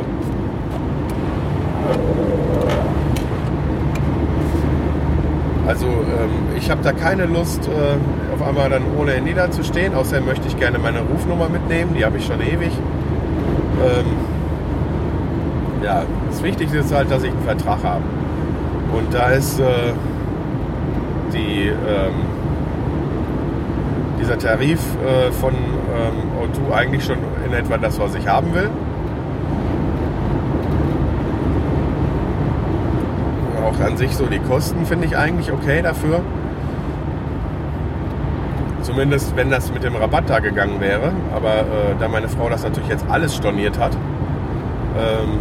[5.67, 9.65] Also ähm, ich habe da keine Lust, äh, auf einmal dann ohne Handy da zu
[9.65, 9.95] stehen.
[9.95, 12.73] Außerdem möchte ich gerne meine Rufnummer mitnehmen, die habe ich schon ewig.
[13.83, 14.05] Ähm,
[15.83, 18.03] ja, das Wichtigste ist halt, dass ich einen Vertrag habe.
[18.93, 19.65] Und da ist äh,
[21.33, 22.13] die, ähm,
[24.21, 28.69] dieser Tarif äh, von ähm, O2 eigentlich schon in etwa das, was ich haben will.
[33.72, 36.21] auch an sich so die Kosten finde ich eigentlich okay dafür.
[38.83, 41.13] Zumindest wenn das mit dem Rabatt da gegangen wäre.
[41.35, 43.97] Aber äh, da meine Frau das natürlich jetzt alles storniert hat,
[44.99, 45.39] ähm,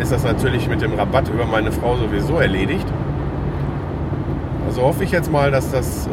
[0.00, 2.86] ist das natürlich mit dem Rabatt über meine Frau sowieso erledigt.
[4.66, 6.10] Also hoffe ich jetzt mal, dass das äh,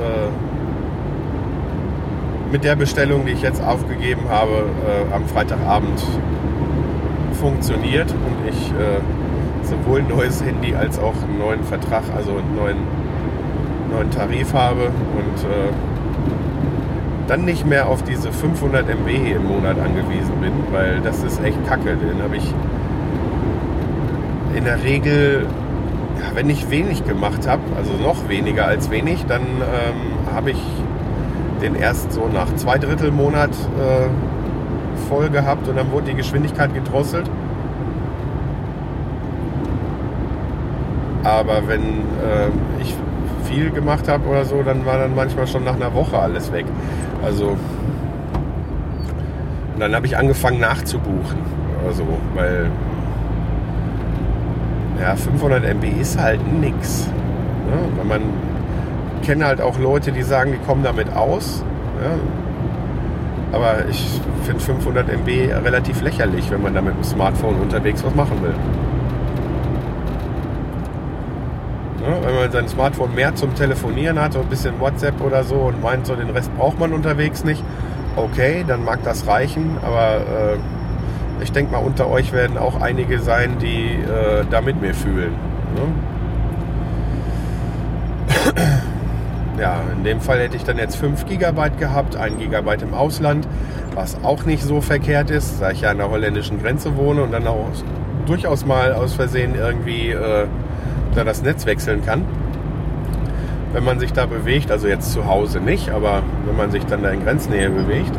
[2.52, 6.02] mit der Bestellung, die ich jetzt aufgegeben habe, äh, am Freitagabend
[7.34, 9.00] funktioniert und ich äh,
[9.67, 12.77] sowohl ein neues Handy als auch einen neuen Vertrag, also einen neuen,
[13.91, 15.73] neuen Tarif habe und äh,
[17.27, 21.58] dann nicht mehr auf diese 500 MB im Monat angewiesen bin, weil das ist echt
[21.67, 21.95] kacke.
[21.97, 22.53] Den habe ich
[24.56, 25.45] in der Regel,
[26.19, 30.62] ja, wenn ich wenig gemacht habe, also noch weniger als wenig, dann ähm, habe ich
[31.62, 34.08] den erst so nach zwei Drittel Monat äh,
[35.10, 37.30] voll gehabt und dann wurde die Geschwindigkeit gedrosselt.
[41.28, 42.48] Aber wenn äh,
[42.82, 42.96] ich
[43.44, 46.66] viel gemacht habe oder so, dann war dann manchmal schon nach einer Woche alles weg.
[47.22, 47.58] Also
[49.78, 51.40] dann habe ich angefangen nachzubuchen.
[51.86, 52.68] Also, weil
[55.02, 57.08] ja, 500 MB ist halt nix.
[57.08, 57.78] Ne?
[57.98, 58.22] Wenn man
[59.24, 61.62] kenne halt auch Leute, die sagen, die kommen damit aus.
[62.02, 63.58] Ja.
[63.58, 65.28] Aber ich finde 500 MB
[65.66, 68.54] relativ lächerlich, wenn man da mit dem Smartphone unterwegs was machen will.
[72.08, 75.56] Ja, wenn man sein Smartphone mehr zum Telefonieren hat, so ein bisschen WhatsApp oder so
[75.56, 77.62] und meint, so den Rest braucht man unterwegs nicht,
[78.15, 79.78] okay, dann mag das reichen.
[79.84, 84.82] Aber äh, ich denke mal, unter euch werden auch einige sein, die äh, da mit
[84.82, 85.34] mir fühlen.
[85.76, 85.82] Ne?
[89.60, 93.48] Ja, in dem Fall hätte ich dann jetzt 5 GB gehabt, 1 GB im Ausland,
[93.96, 97.32] was auch nicht so verkehrt ist, da ich ja an der holländischen Grenze wohne und
[97.32, 97.65] dann auch
[98.28, 100.46] durchaus mal aus Versehen irgendwie äh,
[101.17, 102.23] da das Netz wechseln kann.
[103.73, 107.03] Wenn man sich da bewegt, also jetzt zu Hause nicht, aber wenn man sich dann
[107.03, 108.12] da in Grenznähe bewegt.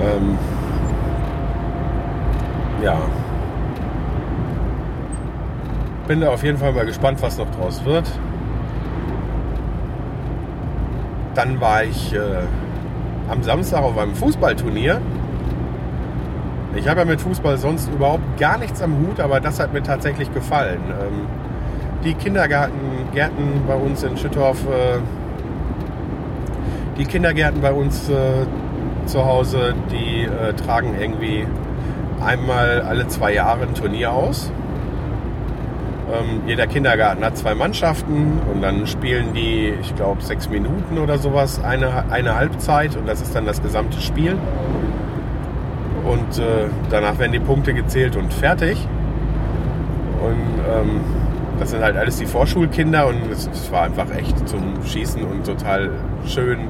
[0.00, 0.38] Ähm,
[2.82, 2.98] ja.
[6.06, 8.10] Bin da auf jeden Fall mal gespannt, was noch draus wird.
[11.34, 12.18] Dann war ich äh,
[13.28, 15.00] am Samstag auf einem Fußballturnier.
[16.78, 19.82] Ich habe ja mit Fußball sonst überhaupt gar nichts am Hut, aber das hat mir
[19.82, 20.80] tatsächlich gefallen.
[20.88, 21.26] Ähm,
[22.04, 24.98] die Kindergärten Gärten bei uns in Schüttorf, äh,
[26.96, 28.46] die Kindergärten bei uns äh,
[29.06, 31.48] zu Hause, die äh, tragen irgendwie
[32.24, 34.52] einmal alle zwei Jahre ein Turnier aus.
[36.12, 41.18] Ähm, jeder Kindergarten hat zwei Mannschaften und dann spielen die, ich glaube, sechs Minuten oder
[41.18, 44.38] sowas, eine, eine Halbzeit und das ist dann das gesamte Spiel.
[46.08, 48.88] Und äh, danach werden die Punkte gezählt und fertig.
[50.22, 51.00] Und ähm,
[51.58, 55.44] das sind halt alles die Vorschulkinder und es, es war einfach echt zum Schießen und
[55.44, 55.90] total
[56.26, 56.60] schön.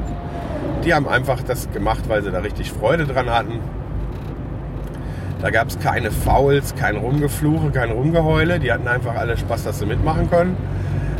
[0.84, 3.60] Die haben einfach das gemacht, weil sie da richtig Freude dran hatten.
[5.40, 8.58] Da gab es keine Fouls, kein Rumgefluche, kein Rumgeheule.
[8.58, 10.56] Die hatten einfach alle Spaß, dass sie mitmachen können.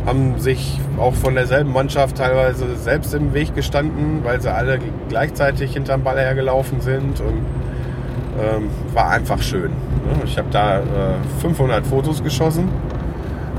[0.05, 5.71] Haben sich auch von derselben Mannschaft teilweise selbst im Weg gestanden, weil sie alle gleichzeitig
[5.71, 7.21] hinterm Ball hergelaufen sind.
[7.21, 7.45] Und
[8.39, 9.71] ähm, war einfach schön.
[10.25, 10.83] Ich habe da äh,
[11.41, 12.67] 500 Fotos geschossen,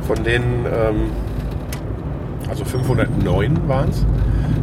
[0.07, 1.11] von denen, ähm,
[2.49, 4.05] also 509 waren es,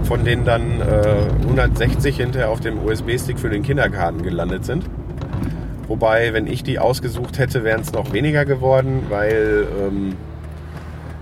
[0.03, 4.85] von denen dann äh, 160 hinterher auf dem USB-Stick für den Kindergarten gelandet sind.
[5.87, 10.15] Wobei, wenn ich die ausgesucht hätte, wären es noch weniger geworden, weil ähm,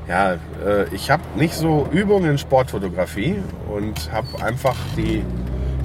[0.07, 3.35] ja, äh, ich habe nicht so Übungen in Sportfotografie
[3.71, 5.23] und habe einfach die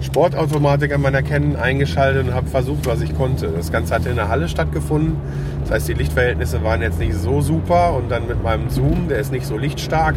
[0.01, 3.49] Sportautomatik an meiner Canon eingeschaltet und habe versucht, was ich konnte.
[3.49, 5.17] Das Ganze hatte in der Halle stattgefunden.
[5.63, 9.19] Das heißt, die Lichtverhältnisse waren jetzt nicht so super und dann mit meinem Zoom, der
[9.19, 10.15] ist nicht so lichtstark.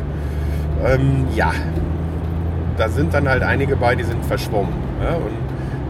[0.85, 1.51] Ähm, ja,
[2.77, 4.73] da sind dann halt einige bei, die sind verschwommen.
[5.01, 5.15] Ja?
[5.15, 5.33] Und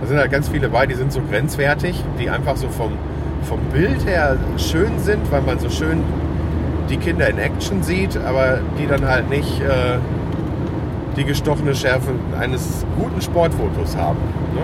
[0.02, 2.94] da sind halt ganz viele bei, die sind so grenzwertig, die einfach so vom,
[3.44, 6.04] vom Bild her schön sind, weil man so schön
[6.90, 10.00] die Kinder in Action sieht, aber die dann halt nicht äh,
[11.16, 14.18] die gestochene Schärfe eines guten Sportfotos haben.
[14.56, 14.62] Ne?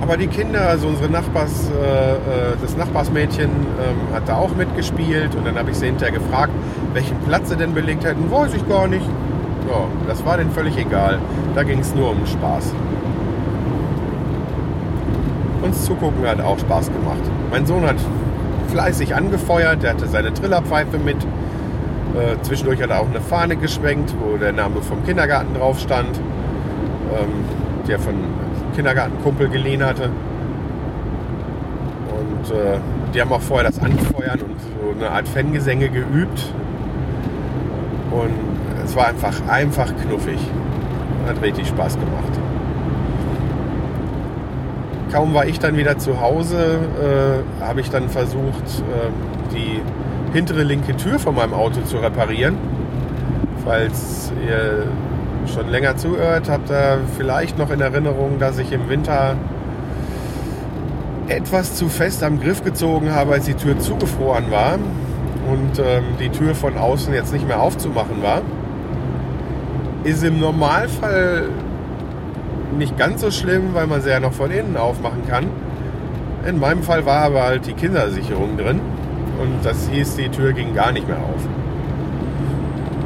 [0.00, 2.16] Aber die Kinder, also unsere Nachbars, äh, äh,
[2.62, 6.52] das Nachbarsmädchen ähm, hat da auch mitgespielt und dann habe ich sie hinterher gefragt,
[6.94, 8.30] welchen Platz sie denn belegt hätten.
[8.30, 9.04] Weiß ich gar nicht.
[9.68, 11.18] Ja, das war denen völlig egal.
[11.54, 12.72] Da ging es nur um Spaß.
[15.62, 17.20] Uns zugucken hat auch Spaß gemacht.
[17.50, 17.96] Mein Sohn hat
[18.68, 21.18] fleißig angefeuert, der hatte seine Trillerpfeife mit.
[22.14, 26.18] Äh, zwischendurch hat er auch eine Fahne geschwenkt, wo der Name vom Kindergarten drauf stand,
[27.12, 27.44] ähm,
[27.86, 28.14] der von
[28.74, 30.10] Kindergartenkumpel geliehen hatte.
[32.18, 32.78] Und äh,
[33.14, 36.52] die haben auch vorher das Anfeuern und so eine Art Fangesänge geübt.
[38.10, 38.34] Und
[38.84, 40.38] es war einfach, einfach knuffig.
[41.26, 42.38] Hat richtig Spaß gemacht.
[45.12, 49.80] Kaum war ich dann wieder zu Hause, äh, habe ich dann versucht, äh, die
[50.32, 52.56] hintere linke Tür von meinem Auto zu reparieren.
[53.64, 54.86] Falls ihr
[55.46, 59.36] schon länger zuhört, habt ihr vielleicht noch in Erinnerung, dass ich im Winter
[61.28, 66.30] etwas zu fest am Griff gezogen habe, als die Tür zugefroren war und ähm, die
[66.30, 68.42] Tür von außen jetzt nicht mehr aufzumachen war.
[70.04, 71.48] Ist im Normalfall
[72.78, 75.46] nicht ganz so schlimm, weil man sie ja noch von innen aufmachen kann.
[76.46, 78.80] In meinem Fall war aber halt die Kindersicherung drin
[79.40, 81.46] und das hieß, die Tür ging gar nicht mehr auf.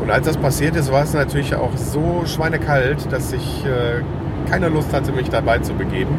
[0.00, 4.02] Und als das passiert ist, war es natürlich auch so schweinekalt, dass ich äh,
[4.50, 6.18] keine Lust hatte, mich dabei zu begeben.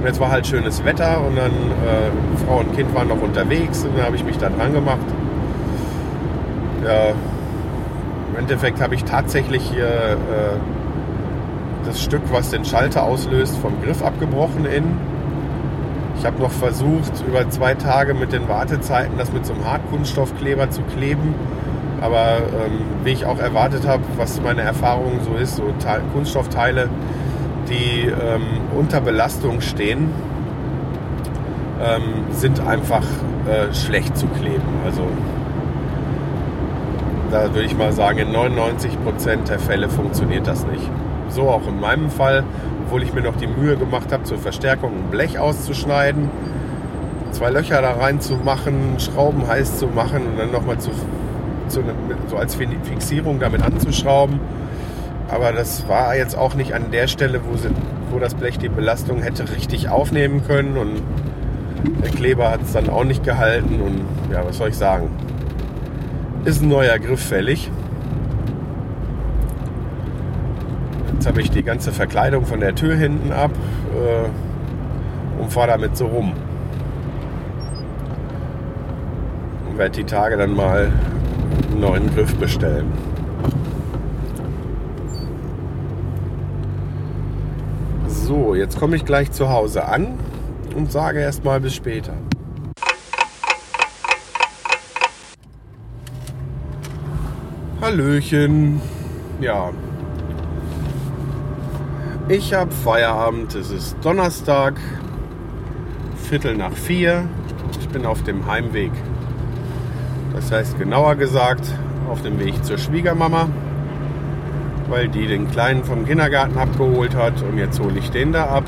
[0.00, 3.84] Und jetzt war halt schönes Wetter und dann äh, Frau und Kind waren noch unterwegs
[3.84, 5.06] und dann habe ich mich da dran gemacht.
[6.84, 7.12] Ja,
[8.32, 10.58] im Endeffekt habe ich tatsächlich hier äh,
[11.86, 15.13] das Stück, was den Schalter auslöst, vom Griff abgebrochen innen.
[16.24, 20.70] Ich habe noch versucht, über zwei Tage mit den Wartezeiten das mit so einem Hartkunststoffkleber
[20.70, 21.34] zu kleben.
[22.00, 26.88] Aber ähm, wie ich auch erwartet habe, was meine Erfahrung so ist, so Te Kunststoffteile,
[27.68, 28.40] die ähm,
[28.74, 30.12] unter Belastung stehen,
[31.82, 33.04] ähm, sind einfach
[33.46, 34.80] äh, schlecht zu kleben.
[34.86, 35.02] Also
[37.30, 40.88] da würde ich mal sagen, in 99% der Fälle funktioniert das nicht.
[41.28, 42.44] So auch in meinem Fall,
[42.94, 46.30] obwohl ich mir noch die Mühe gemacht habe, zur Verstärkung ein Blech auszuschneiden,
[47.32, 50.92] zwei Löcher da reinzumachen, Schrauben heiß zu machen und dann nochmal zu,
[51.66, 51.82] zu,
[52.28, 54.38] so als Fixierung damit anzuschrauben.
[55.28, 57.70] Aber das war jetzt auch nicht an der Stelle, wo, sie,
[58.12, 61.02] wo das Blech die Belastung hätte richtig aufnehmen können und
[62.00, 65.10] der Kleber hat es dann auch nicht gehalten und ja, was soll ich sagen?
[66.44, 67.72] Ist ein neuer Griff fällig.
[71.24, 73.50] Jetzt habe ich die ganze Verkleidung von der Tür hinten ab
[73.94, 76.34] äh, und fahre damit so rum.
[79.66, 80.92] Und werde die Tage dann mal
[81.70, 82.92] einen neuen Griff bestellen.
[88.06, 90.18] So, jetzt komme ich gleich zu Hause an
[90.76, 92.12] und sage erstmal bis später.
[97.80, 98.82] Hallöchen.
[99.40, 99.70] Ja.
[102.26, 103.54] Ich habe Feierabend.
[103.54, 104.80] Es ist Donnerstag,
[106.16, 107.28] Viertel nach vier.
[107.78, 108.92] Ich bin auf dem Heimweg.
[110.34, 111.70] Das heißt genauer gesagt
[112.08, 113.50] auf dem Weg zur Schwiegermama,
[114.88, 118.64] weil die den Kleinen vom Kindergarten abgeholt hat und jetzt hole ich den da ab.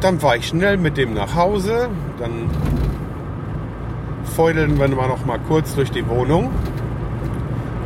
[0.00, 1.88] Dann fahre ich schnell mit dem nach Hause.
[2.18, 2.50] Dann
[4.24, 6.50] feudeln wir noch mal kurz durch die Wohnung.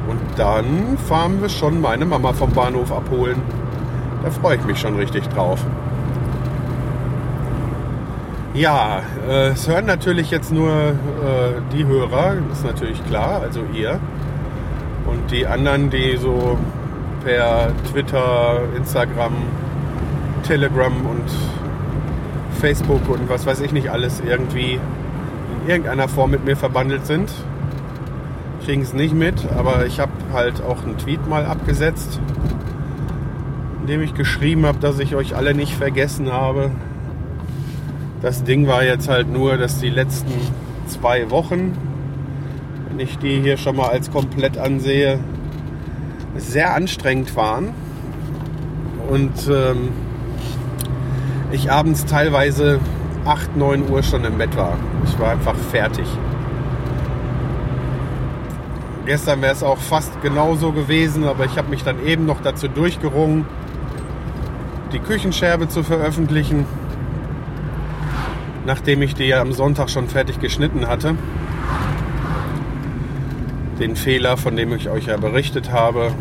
[0.08, 3.42] Und dann fahren wir schon meine Mama vom Bahnhof abholen.
[4.22, 5.64] Da freue ich mich schon richtig drauf.
[8.54, 14.00] Ja, äh, es hören natürlich jetzt nur äh, die Hörer, ist natürlich klar, also ihr.
[15.06, 16.58] Und die anderen, die so
[17.24, 19.34] per Twitter, Instagram,
[20.42, 21.30] Telegram und
[22.60, 24.80] Facebook und was weiß ich nicht alles irgendwie
[25.66, 27.30] irgendeiner Form mit mir verbandelt sind.
[28.68, 32.20] Kriegen es nicht mit, aber ich habe halt auch einen Tweet mal abgesetzt,
[33.80, 36.70] in dem ich geschrieben habe, dass ich euch alle nicht vergessen habe.
[38.20, 40.34] Das Ding war jetzt halt nur, dass die letzten
[40.86, 41.78] zwei Wochen,
[42.90, 45.18] wenn ich die hier schon mal als komplett ansehe,
[46.36, 47.70] sehr anstrengend waren.
[49.08, 49.88] Und ähm,
[51.52, 52.80] ich abends teilweise
[53.24, 54.76] 8, 9 Uhr schon im Bett war.
[55.06, 56.06] Ich war einfach fertig.
[59.08, 62.68] Gestern wäre es auch fast genauso gewesen, aber ich habe mich dann eben noch dazu
[62.68, 63.46] durchgerungen,
[64.92, 66.66] die Küchenscherbe zu veröffentlichen,
[68.66, 71.14] nachdem ich die ja am Sonntag schon fertig geschnitten hatte.
[73.80, 76.12] Den Fehler, von dem ich euch ja berichtet habe,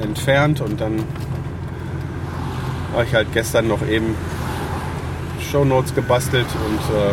[0.00, 1.04] äh, entfernt und dann
[2.94, 4.14] war ich halt gestern noch eben
[5.52, 7.12] Shownotes gebastelt und äh,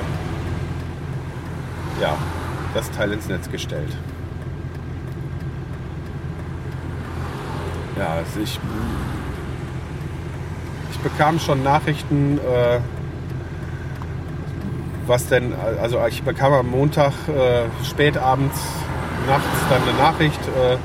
[2.02, 2.16] ja,
[2.74, 3.92] das Teil ins Netz gestellt.
[7.98, 8.60] Ja, also ich,
[10.92, 12.80] ich bekam schon Nachrichten, äh,
[15.08, 18.60] was denn, also ich bekam am Montag äh, spät abends,
[19.28, 20.78] nachts dann eine Nachricht, äh,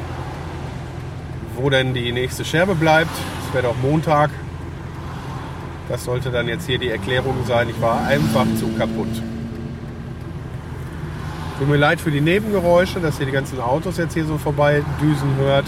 [1.56, 3.10] wo denn die nächste Scherbe bleibt.
[3.46, 4.30] Es wäre doch Montag.
[5.88, 7.68] Das sollte dann jetzt hier die Erklärung sein.
[7.68, 9.08] Ich war einfach zu kaputt.
[11.58, 14.82] Tut mir leid für die Nebengeräusche, dass ihr die ganzen Autos jetzt hier so vorbei
[15.02, 15.66] düsen hört.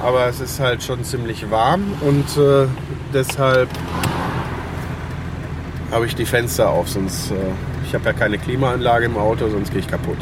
[0.00, 2.66] Aber es ist halt schon ziemlich warm und äh,
[3.12, 3.68] deshalb
[5.90, 7.34] habe ich die Fenster auf, sonst äh,
[7.86, 10.18] ich habe ja keine Klimaanlage im Auto, sonst gehe ich kaputt.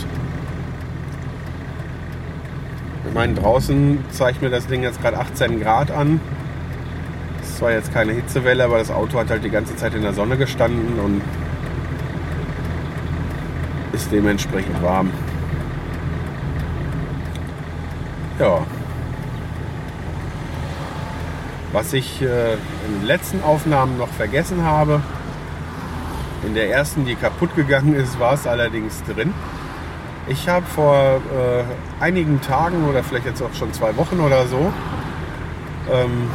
[3.06, 6.20] Ich meine, draußen zeigt mir das Ding jetzt gerade 18 Grad an
[7.58, 10.36] zwar jetzt keine Hitzewelle, aber das Auto hat halt die ganze Zeit in der Sonne
[10.36, 11.20] gestanden und
[13.92, 15.10] ist dementsprechend warm.
[18.38, 18.64] Ja.
[21.72, 25.02] Was ich äh, in den letzten Aufnahmen noch vergessen habe,
[26.46, 29.34] in der ersten, die kaputt gegangen ist, war es allerdings drin.
[30.28, 31.64] Ich habe vor äh,
[32.02, 34.72] einigen Tagen oder vielleicht jetzt auch schon zwei Wochen oder so
[35.90, 36.30] ähm,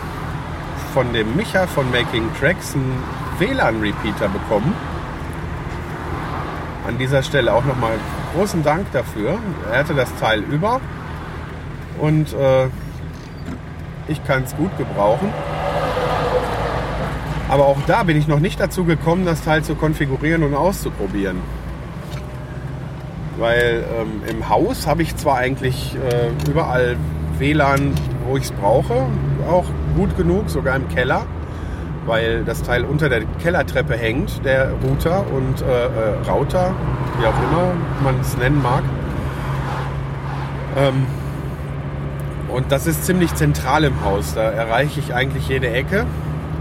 [0.94, 3.04] von dem Micha von Making Tracks einen
[3.40, 4.74] WLAN-Repeater bekommen.
[6.88, 7.98] An dieser Stelle auch nochmal
[8.36, 9.40] großen Dank dafür.
[9.72, 10.82] Er hatte das Teil über
[12.00, 12.68] und äh,
[14.08, 15.32] ich kann es gut gebrauchen.
[17.50, 21.38] Aber auch da bin ich noch nicht dazu gekommen, das Teil zu konfigurieren und auszuprobieren.
[23.38, 26.98] Weil ähm, im Haus habe ich zwar eigentlich äh, überall
[27.38, 27.94] WLAN,
[28.28, 29.06] wo ich es brauche,
[29.50, 31.26] auch gut genug, sogar im Keller,
[32.06, 36.74] weil das Teil unter der Kellertreppe hängt, der Router und äh, äh, Router,
[37.20, 37.74] wie auch immer
[38.04, 38.84] man es nennen mag.
[40.78, 41.06] Ähm,
[42.54, 44.36] und das ist ziemlich zentral im Haus.
[44.36, 46.06] Da erreiche ich eigentlich jede Ecke.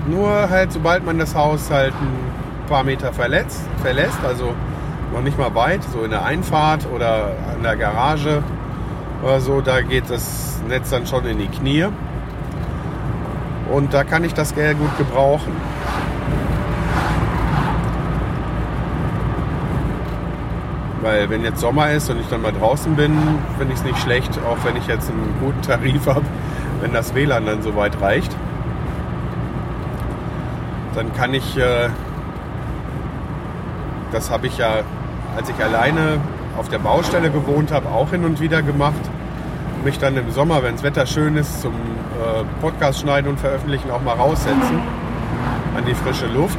[0.09, 4.55] Nur halt, sobald man das Haus halt ein paar Meter verletzt, verlässt, also
[5.13, 8.43] noch nicht mal weit, so in der Einfahrt oder an der Garage
[9.23, 11.87] oder so, da geht das Netz dann schon in die Knie.
[13.71, 15.53] Und da kann ich das Geld gut gebrauchen.
[21.03, 23.13] Weil wenn jetzt Sommer ist und ich dann mal draußen bin,
[23.59, 26.25] finde ich es nicht schlecht, auch wenn ich jetzt einen guten Tarif habe,
[26.81, 28.35] wenn das WLAN dann so weit reicht.
[30.95, 31.89] Dann kann ich, äh,
[34.13, 34.83] das habe ich ja,
[35.37, 36.21] als ich alleine
[36.57, 39.01] auf der Baustelle gewohnt habe, auch hin und wieder gemacht.
[39.85, 43.91] Mich dann im Sommer, wenn das Wetter schön ist, zum äh, Podcast schneiden und veröffentlichen
[43.91, 44.79] auch mal raussetzen
[45.77, 46.59] an die frische Luft.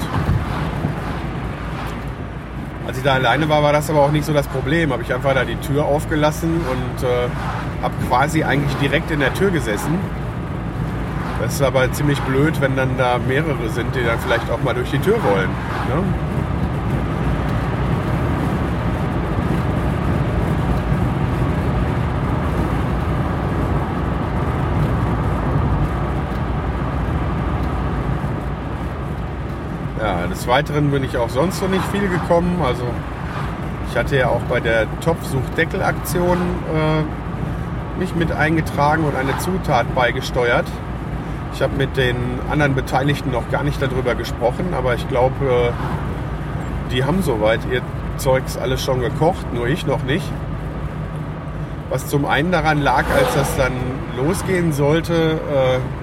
[2.86, 4.92] Als ich da alleine war, war das aber auch nicht so das Problem.
[4.92, 7.30] Habe ich einfach da die Tür aufgelassen und äh,
[7.82, 9.98] habe quasi eigentlich direkt in der Tür gesessen.
[11.42, 14.74] Das ist aber ziemlich blöd, wenn dann da mehrere sind, die dann vielleicht auch mal
[14.74, 15.50] durch die Tür wollen.
[15.90, 16.04] Ne?
[30.02, 32.62] Ja, des Weiteren bin ich auch sonst noch nicht viel gekommen.
[32.62, 32.84] Also
[33.90, 40.66] ich hatte ja auch bei der Topfsuchdeckel-Aktion äh, mich mit eingetragen und eine Zutat beigesteuert.
[41.54, 42.18] Ich habe mit den
[42.52, 47.82] anderen Beteiligten noch gar nicht darüber gesprochen, aber ich glaube, äh, die haben soweit ihr
[48.18, 50.30] Zeugs alles schon gekocht, nur ich noch nicht.
[51.90, 53.74] Was zum einen daran lag, als das dann
[54.18, 56.03] losgehen sollte, äh,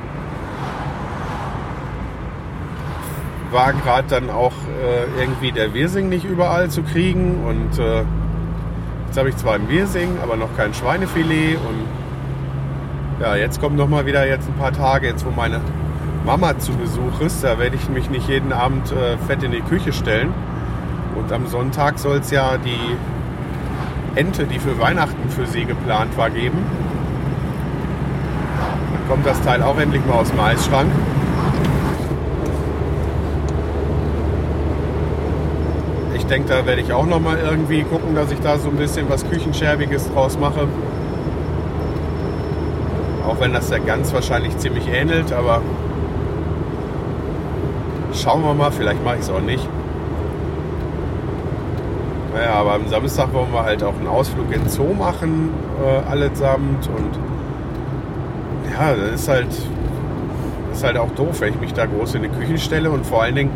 [3.51, 7.45] war gerade dann auch äh, irgendwie der Wirsing nicht überall zu kriegen.
[7.47, 8.05] Und äh,
[9.07, 11.57] jetzt habe ich zwar ein Wirsing, aber noch kein Schweinefilet.
[11.57, 15.61] Und ja, jetzt kommt noch mal wieder jetzt ein paar Tage, jetzt wo meine
[16.25, 17.45] Mama zu Besuch ist.
[17.45, 20.33] Da werde ich mich nicht jeden Abend äh, fett in die Küche stellen.
[21.17, 22.97] Und am Sonntag soll es ja die
[24.19, 26.59] Ente, die für Weihnachten für sie geplant war, geben.
[28.93, 30.91] Dann kommt das Teil auch endlich mal aus dem Eisschrank.
[36.31, 39.11] Denke, da werde ich auch noch mal irgendwie gucken, dass ich da so ein bisschen
[39.11, 40.69] was Küchenscherbiges draus mache.
[43.27, 45.61] Auch wenn das ja ganz wahrscheinlich ziemlich ähnelt, aber
[48.15, 49.69] schauen wir mal, vielleicht mache ich es auch nicht.
[52.35, 55.51] Naja, aber am Samstag wollen wir halt auch einen Ausflug in den Zoo machen,
[55.85, 56.89] äh, allesamt.
[56.89, 57.19] Und
[58.73, 62.23] ja, das ist halt, das ist halt auch doof, wenn ich mich da groß in
[62.23, 63.51] die Küche stelle und vor allen Dingen,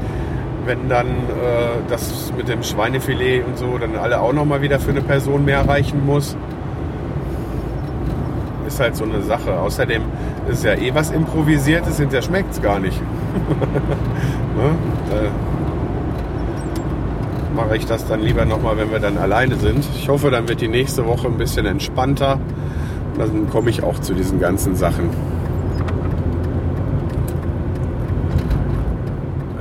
[0.66, 4.90] wenn dann äh, das mit dem Schweinefilet und so dann alle auch nochmal wieder für
[4.90, 6.36] eine Person mehr reichen muss.
[8.66, 9.58] Ist halt so eine Sache.
[9.58, 10.02] Außerdem
[10.50, 13.00] ist ja eh was Improvisiertes, hinterher schmeckt es gar nicht.
[14.56, 14.70] ne?
[15.10, 15.16] Da
[17.54, 19.86] mache ich das dann lieber nochmal, wenn wir dann alleine sind.
[19.96, 22.38] Ich hoffe, dann wird die nächste Woche ein bisschen entspannter.
[23.18, 25.10] Dann komme ich auch zu diesen ganzen Sachen.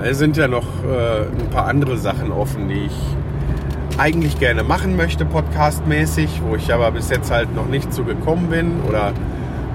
[0.06, 4.98] Es sind ja noch äh, ein paar andere Sachen offen, die ich eigentlich gerne machen
[4.98, 9.14] möchte, podcastmäßig, wo ich aber bis jetzt halt noch nicht zu gekommen bin oder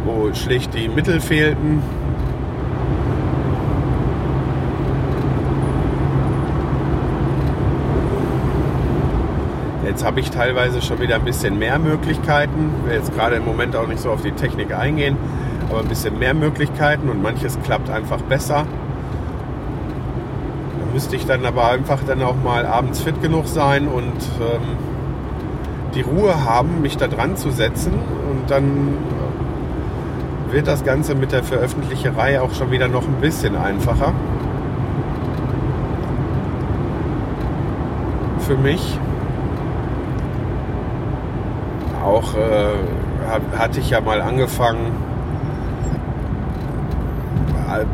[0.05, 1.83] wo schlicht die Mittel fehlten.
[9.87, 12.75] Jetzt habe ich teilweise schon wieder ein bisschen mehr Möglichkeiten.
[12.83, 15.17] Ich will jetzt gerade im Moment auch nicht so auf die Technik eingehen,
[15.71, 18.67] aber ein bisschen mehr Möglichkeiten und manches klappt einfach besser
[20.99, 24.77] müsste ich dann aber einfach dann auch mal abends fit genug sein und ähm,
[25.95, 27.93] die Ruhe haben, mich da dran zu setzen.
[27.93, 28.99] Und dann
[30.51, 34.13] wird das Ganze mit der Veröffentlicherei auch schon wieder noch ein bisschen einfacher.
[38.41, 38.99] Für mich.
[42.05, 44.91] Auch äh, hatte ich ja mal angefangen,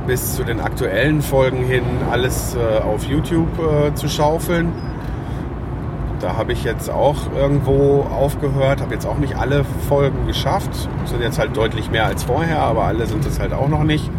[0.07, 4.72] bis zu den aktuellen Folgen hin alles äh, auf YouTube äh, zu schaufeln.
[6.20, 10.89] Da habe ich jetzt auch irgendwo aufgehört, habe jetzt auch nicht alle Folgen geschafft.
[11.05, 14.11] Sind jetzt halt deutlich mehr als vorher, aber alle sind es halt auch noch nicht.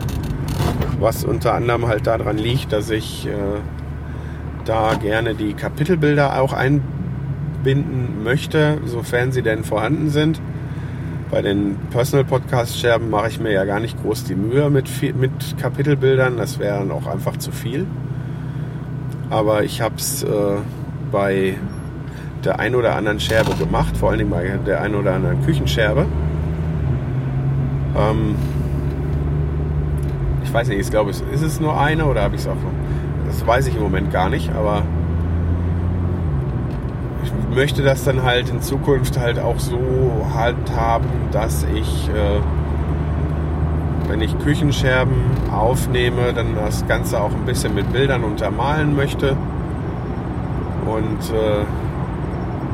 [1.00, 3.32] was unter anderem halt daran liegt, dass ich äh,
[4.66, 10.42] da gerne die Kapitelbilder auch einbinden möchte, sofern sie denn vorhanden sind.
[11.36, 14.88] Bei den Personal Podcast Scherben mache ich mir ja gar nicht groß die Mühe mit,
[15.18, 17.86] mit Kapitelbildern, das wäre dann auch einfach zu viel.
[19.30, 20.30] Aber ich habe es äh,
[21.12, 21.58] bei
[22.46, 26.06] der ein oder anderen Scherbe gemacht, vor allem bei der ein oder anderen Küchenscherbe.
[27.98, 28.36] Ähm,
[30.42, 32.72] ich weiß nicht, ich glaube, ist es nur eine oder habe ich es auch noch?
[33.28, 34.84] Das weiß ich im Moment gar nicht, aber
[37.56, 39.80] möchte das dann halt in Zukunft halt auch so
[40.34, 42.42] handhaben, dass ich, äh,
[44.10, 45.16] wenn ich Küchenscherben
[45.52, 49.38] aufnehme, dann das Ganze auch ein bisschen mit Bildern untermalen möchte
[50.86, 51.64] und äh,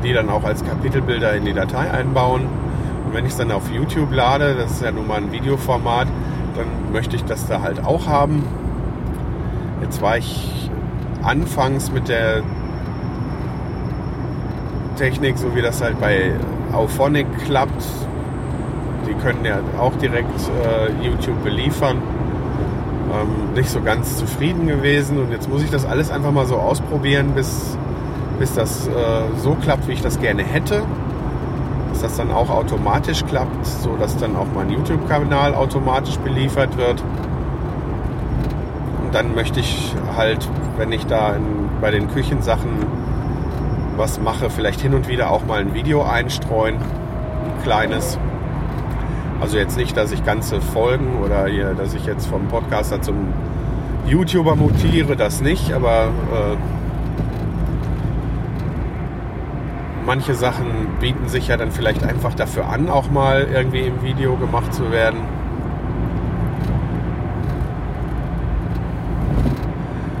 [0.02, 2.42] die dann auch als Kapitelbilder in die Datei einbauen.
[3.06, 6.08] Und wenn ich es dann auf YouTube lade, das ist ja nun mal ein Videoformat,
[6.56, 8.44] dann möchte ich das da halt auch haben.
[9.80, 10.70] Jetzt war ich
[11.22, 12.42] anfangs mit der
[14.96, 16.32] Technik, so wie das halt bei
[16.72, 17.84] Auphonic klappt.
[19.08, 21.98] Die können ja auch direkt äh, YouTube beliefern.
[23.12, 26.56] Ähm, nicht so ganz zufrieden gewesen und jetzt muss ich das alles einfach mal so
[26.56, 27.76] ausprobieren, bis,
[28.38, 28.90] bis das äh,
[29.36, 30.82] so klappt, wie ich das gerne hätte.
[31.90, 37.02] Dass das dann auch automatisch klappt, so dass dann auch mein YouTube-Kanal automatisch beliefert wird.
[39.04, 41.44] Und dann möchte ich halt, wenn ich da in,
[41.82, 42.70] bei den Küchensachen
[43.96, 48.18] was mache, vielleicht hin und wieder auch mal ein Video einstreuen, ein kleines.
[49.40, 53.32] Also jetzt nicht, dass ich ganze Folgen oder hier, dass ich jetzt vom Podcaster zum
[54.06, 56.56] YouTuber mutiere, das nicht, aber äh,
[60.04, 60.66] manche Sachen
[61.00, 64.90] bieten sich ja dann vielleicht einfach dafür an, auch mal irgendwie im Video gemacht zu
[64.90, 65.20] werden.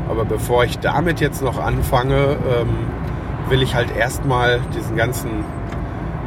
[0.08, 2.68] Aber bevor ich damit jetzt noch anfange, ähm,
[3.52, 5.44] will ich halt erstmal diesen ganzen,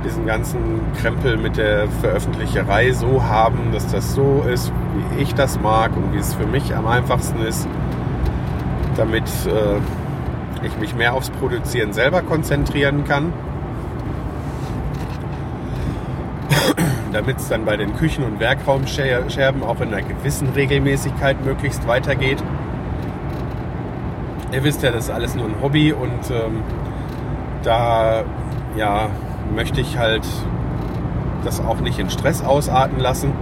[0.06, 5.60] diesen ganzen Krempel mit der Veröffentlicherei so haben, dass das so ist, wie ich das
[5.60, 7.68] mag und wie es für mich am einfachsten ist,
[8.96, 9.80] damit äh,
[10.64, 13.34] ich mich mehr aufs Produzieren selber konzentrieren kann.
[17.12, 22.44] damit es dann bei den Küchen- und Werkraumscherben auch in einer gewissen Regelmäßigkeit möglichst weitergeht.
[24.52, 26.62] Ihr wisst ja, das ist alles nur ein Hobby und ähm,
[27.66, 28.24] da
[28.76, 29.10] ja,
[29.54, 30.26] möchte ich halt
[31.44, 33.34] das auch nicht in Stress ausarten lassen.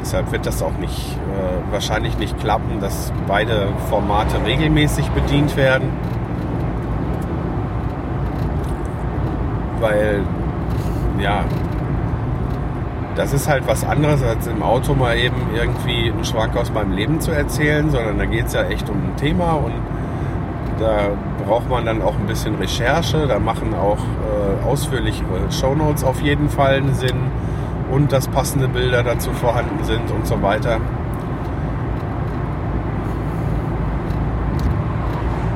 [0.00, 5.90] Deshalb wird das auch nicht äh, wahrscheinlich nicht klappen, dass beide Formate regelmäßig bedient werden.
[9.80, 10.22] Weil
[11.20, 11.44] ja,
[13.14, 16.92] das ist halt was anderes, als im Auto mal eben irgendwie einen Schwank aus meinem
[16.92, 19.72] Leben zu erzählen, sondern da geht es ja echt um ein Thema und
[20.80, 21.10] da
[21.46, 23.26] braucht man dann auch ein bisschen Recherche.
[23.26, 27.30] Da machen auch äh, ausführlichere Shownotes auf jeden Fall einen Sinn
[27.90, 30.78] und dass passende Bilder dazu vorhanden sind und so weiter.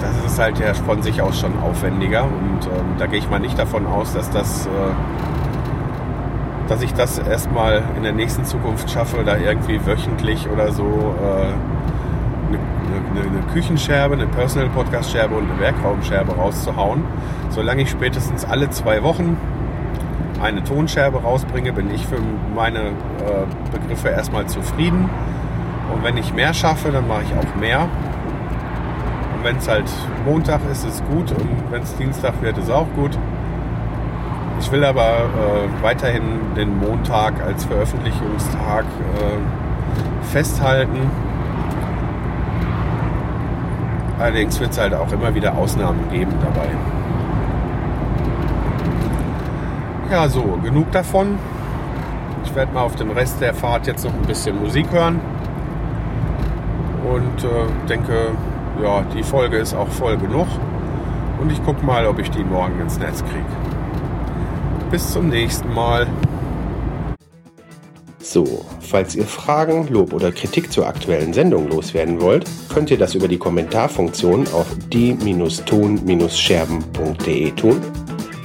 [0.00, 3.40] Das ist halt ja von sich aus schon aufwendiger und ähm, da gehe ich mal
[3.40, 4.70] nicht davon aus, dass das äh,
[6.68, 11.52] dass ich das erstmal in der nächsten Zukunft schaffe, da irgendwie wöchentlich oder so äh,
[12.96, 17.04] eine, eine, Küchenscherbe, eine Personal Podcast Scherbe und eine Werkraumscherbe rauszuhauen.
[17.50, 19.36] Solange ich spätestens alle zwei Wochen
[20.42, 22.18] eine Tonscherbe rausbringe, bin ich für
[22.54, 25.08] meine äh, Begriffe erstmal zufrieden.
[25.92, 27.88] Und wenn ich mehr schaffe, dann mache ich auch mehr.
[29.36, 29.90] Und wenn es halt
[30.24, 31.30] Montag ist, ist es gut.
[31.32, 33.18] Und wenn es Dienstag wird, ist es auch gut.
[34.60, 36.22] Ich will aber äh, weiterhin
[36.56, 41.10] den Montag als Veröffentlichungstag äh, festhalten
[44.24, 46.68] Allerdings wird es halt auch immer wieder Ausnahmen geben dabei.
[50.10, 51.38] Ja, so, genug davon.
[52.42, 55.20] Ich werde mal auf dem Rest der Fahrt jetzt noch ein bisschen Musik hören.
[57.06, 58.30] Und äh, denke,
[58.82, 60.46] ja, die Folge ist auch voll genug.
[61.38, 63.44] Und ich gucke mal, ob ich die morgen ins Netz kriege.
[64.90, 66.06] Bis zum nächsten Mal.
[68.34, 73.14] So, falls ihr Fragen, Lob oder Kritik zur aktuellen Sendung loswerden wollt, könnt ihr das
[73.14, 77.80] über die Kommentarfunktion auf die-ton-scherben.de tun.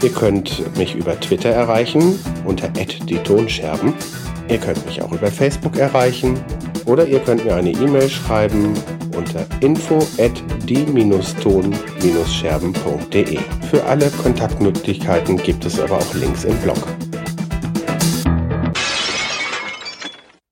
[0.03, 3.95] Ihr könnt mich über Twitter erreichen unter die Tonscherben.
[4.47, 6.39] Ihr könnt mich auch über Facebook erreichen
[6.85, 8.75] oder ihr könnt mir eine E-Mail schreiben
[9.17, 13.39] unter info at die-ton-scherben.de.
[13.71, 16.77] Für alle Kontaktmöglichkeiten gibt es aber auch Links im Blog.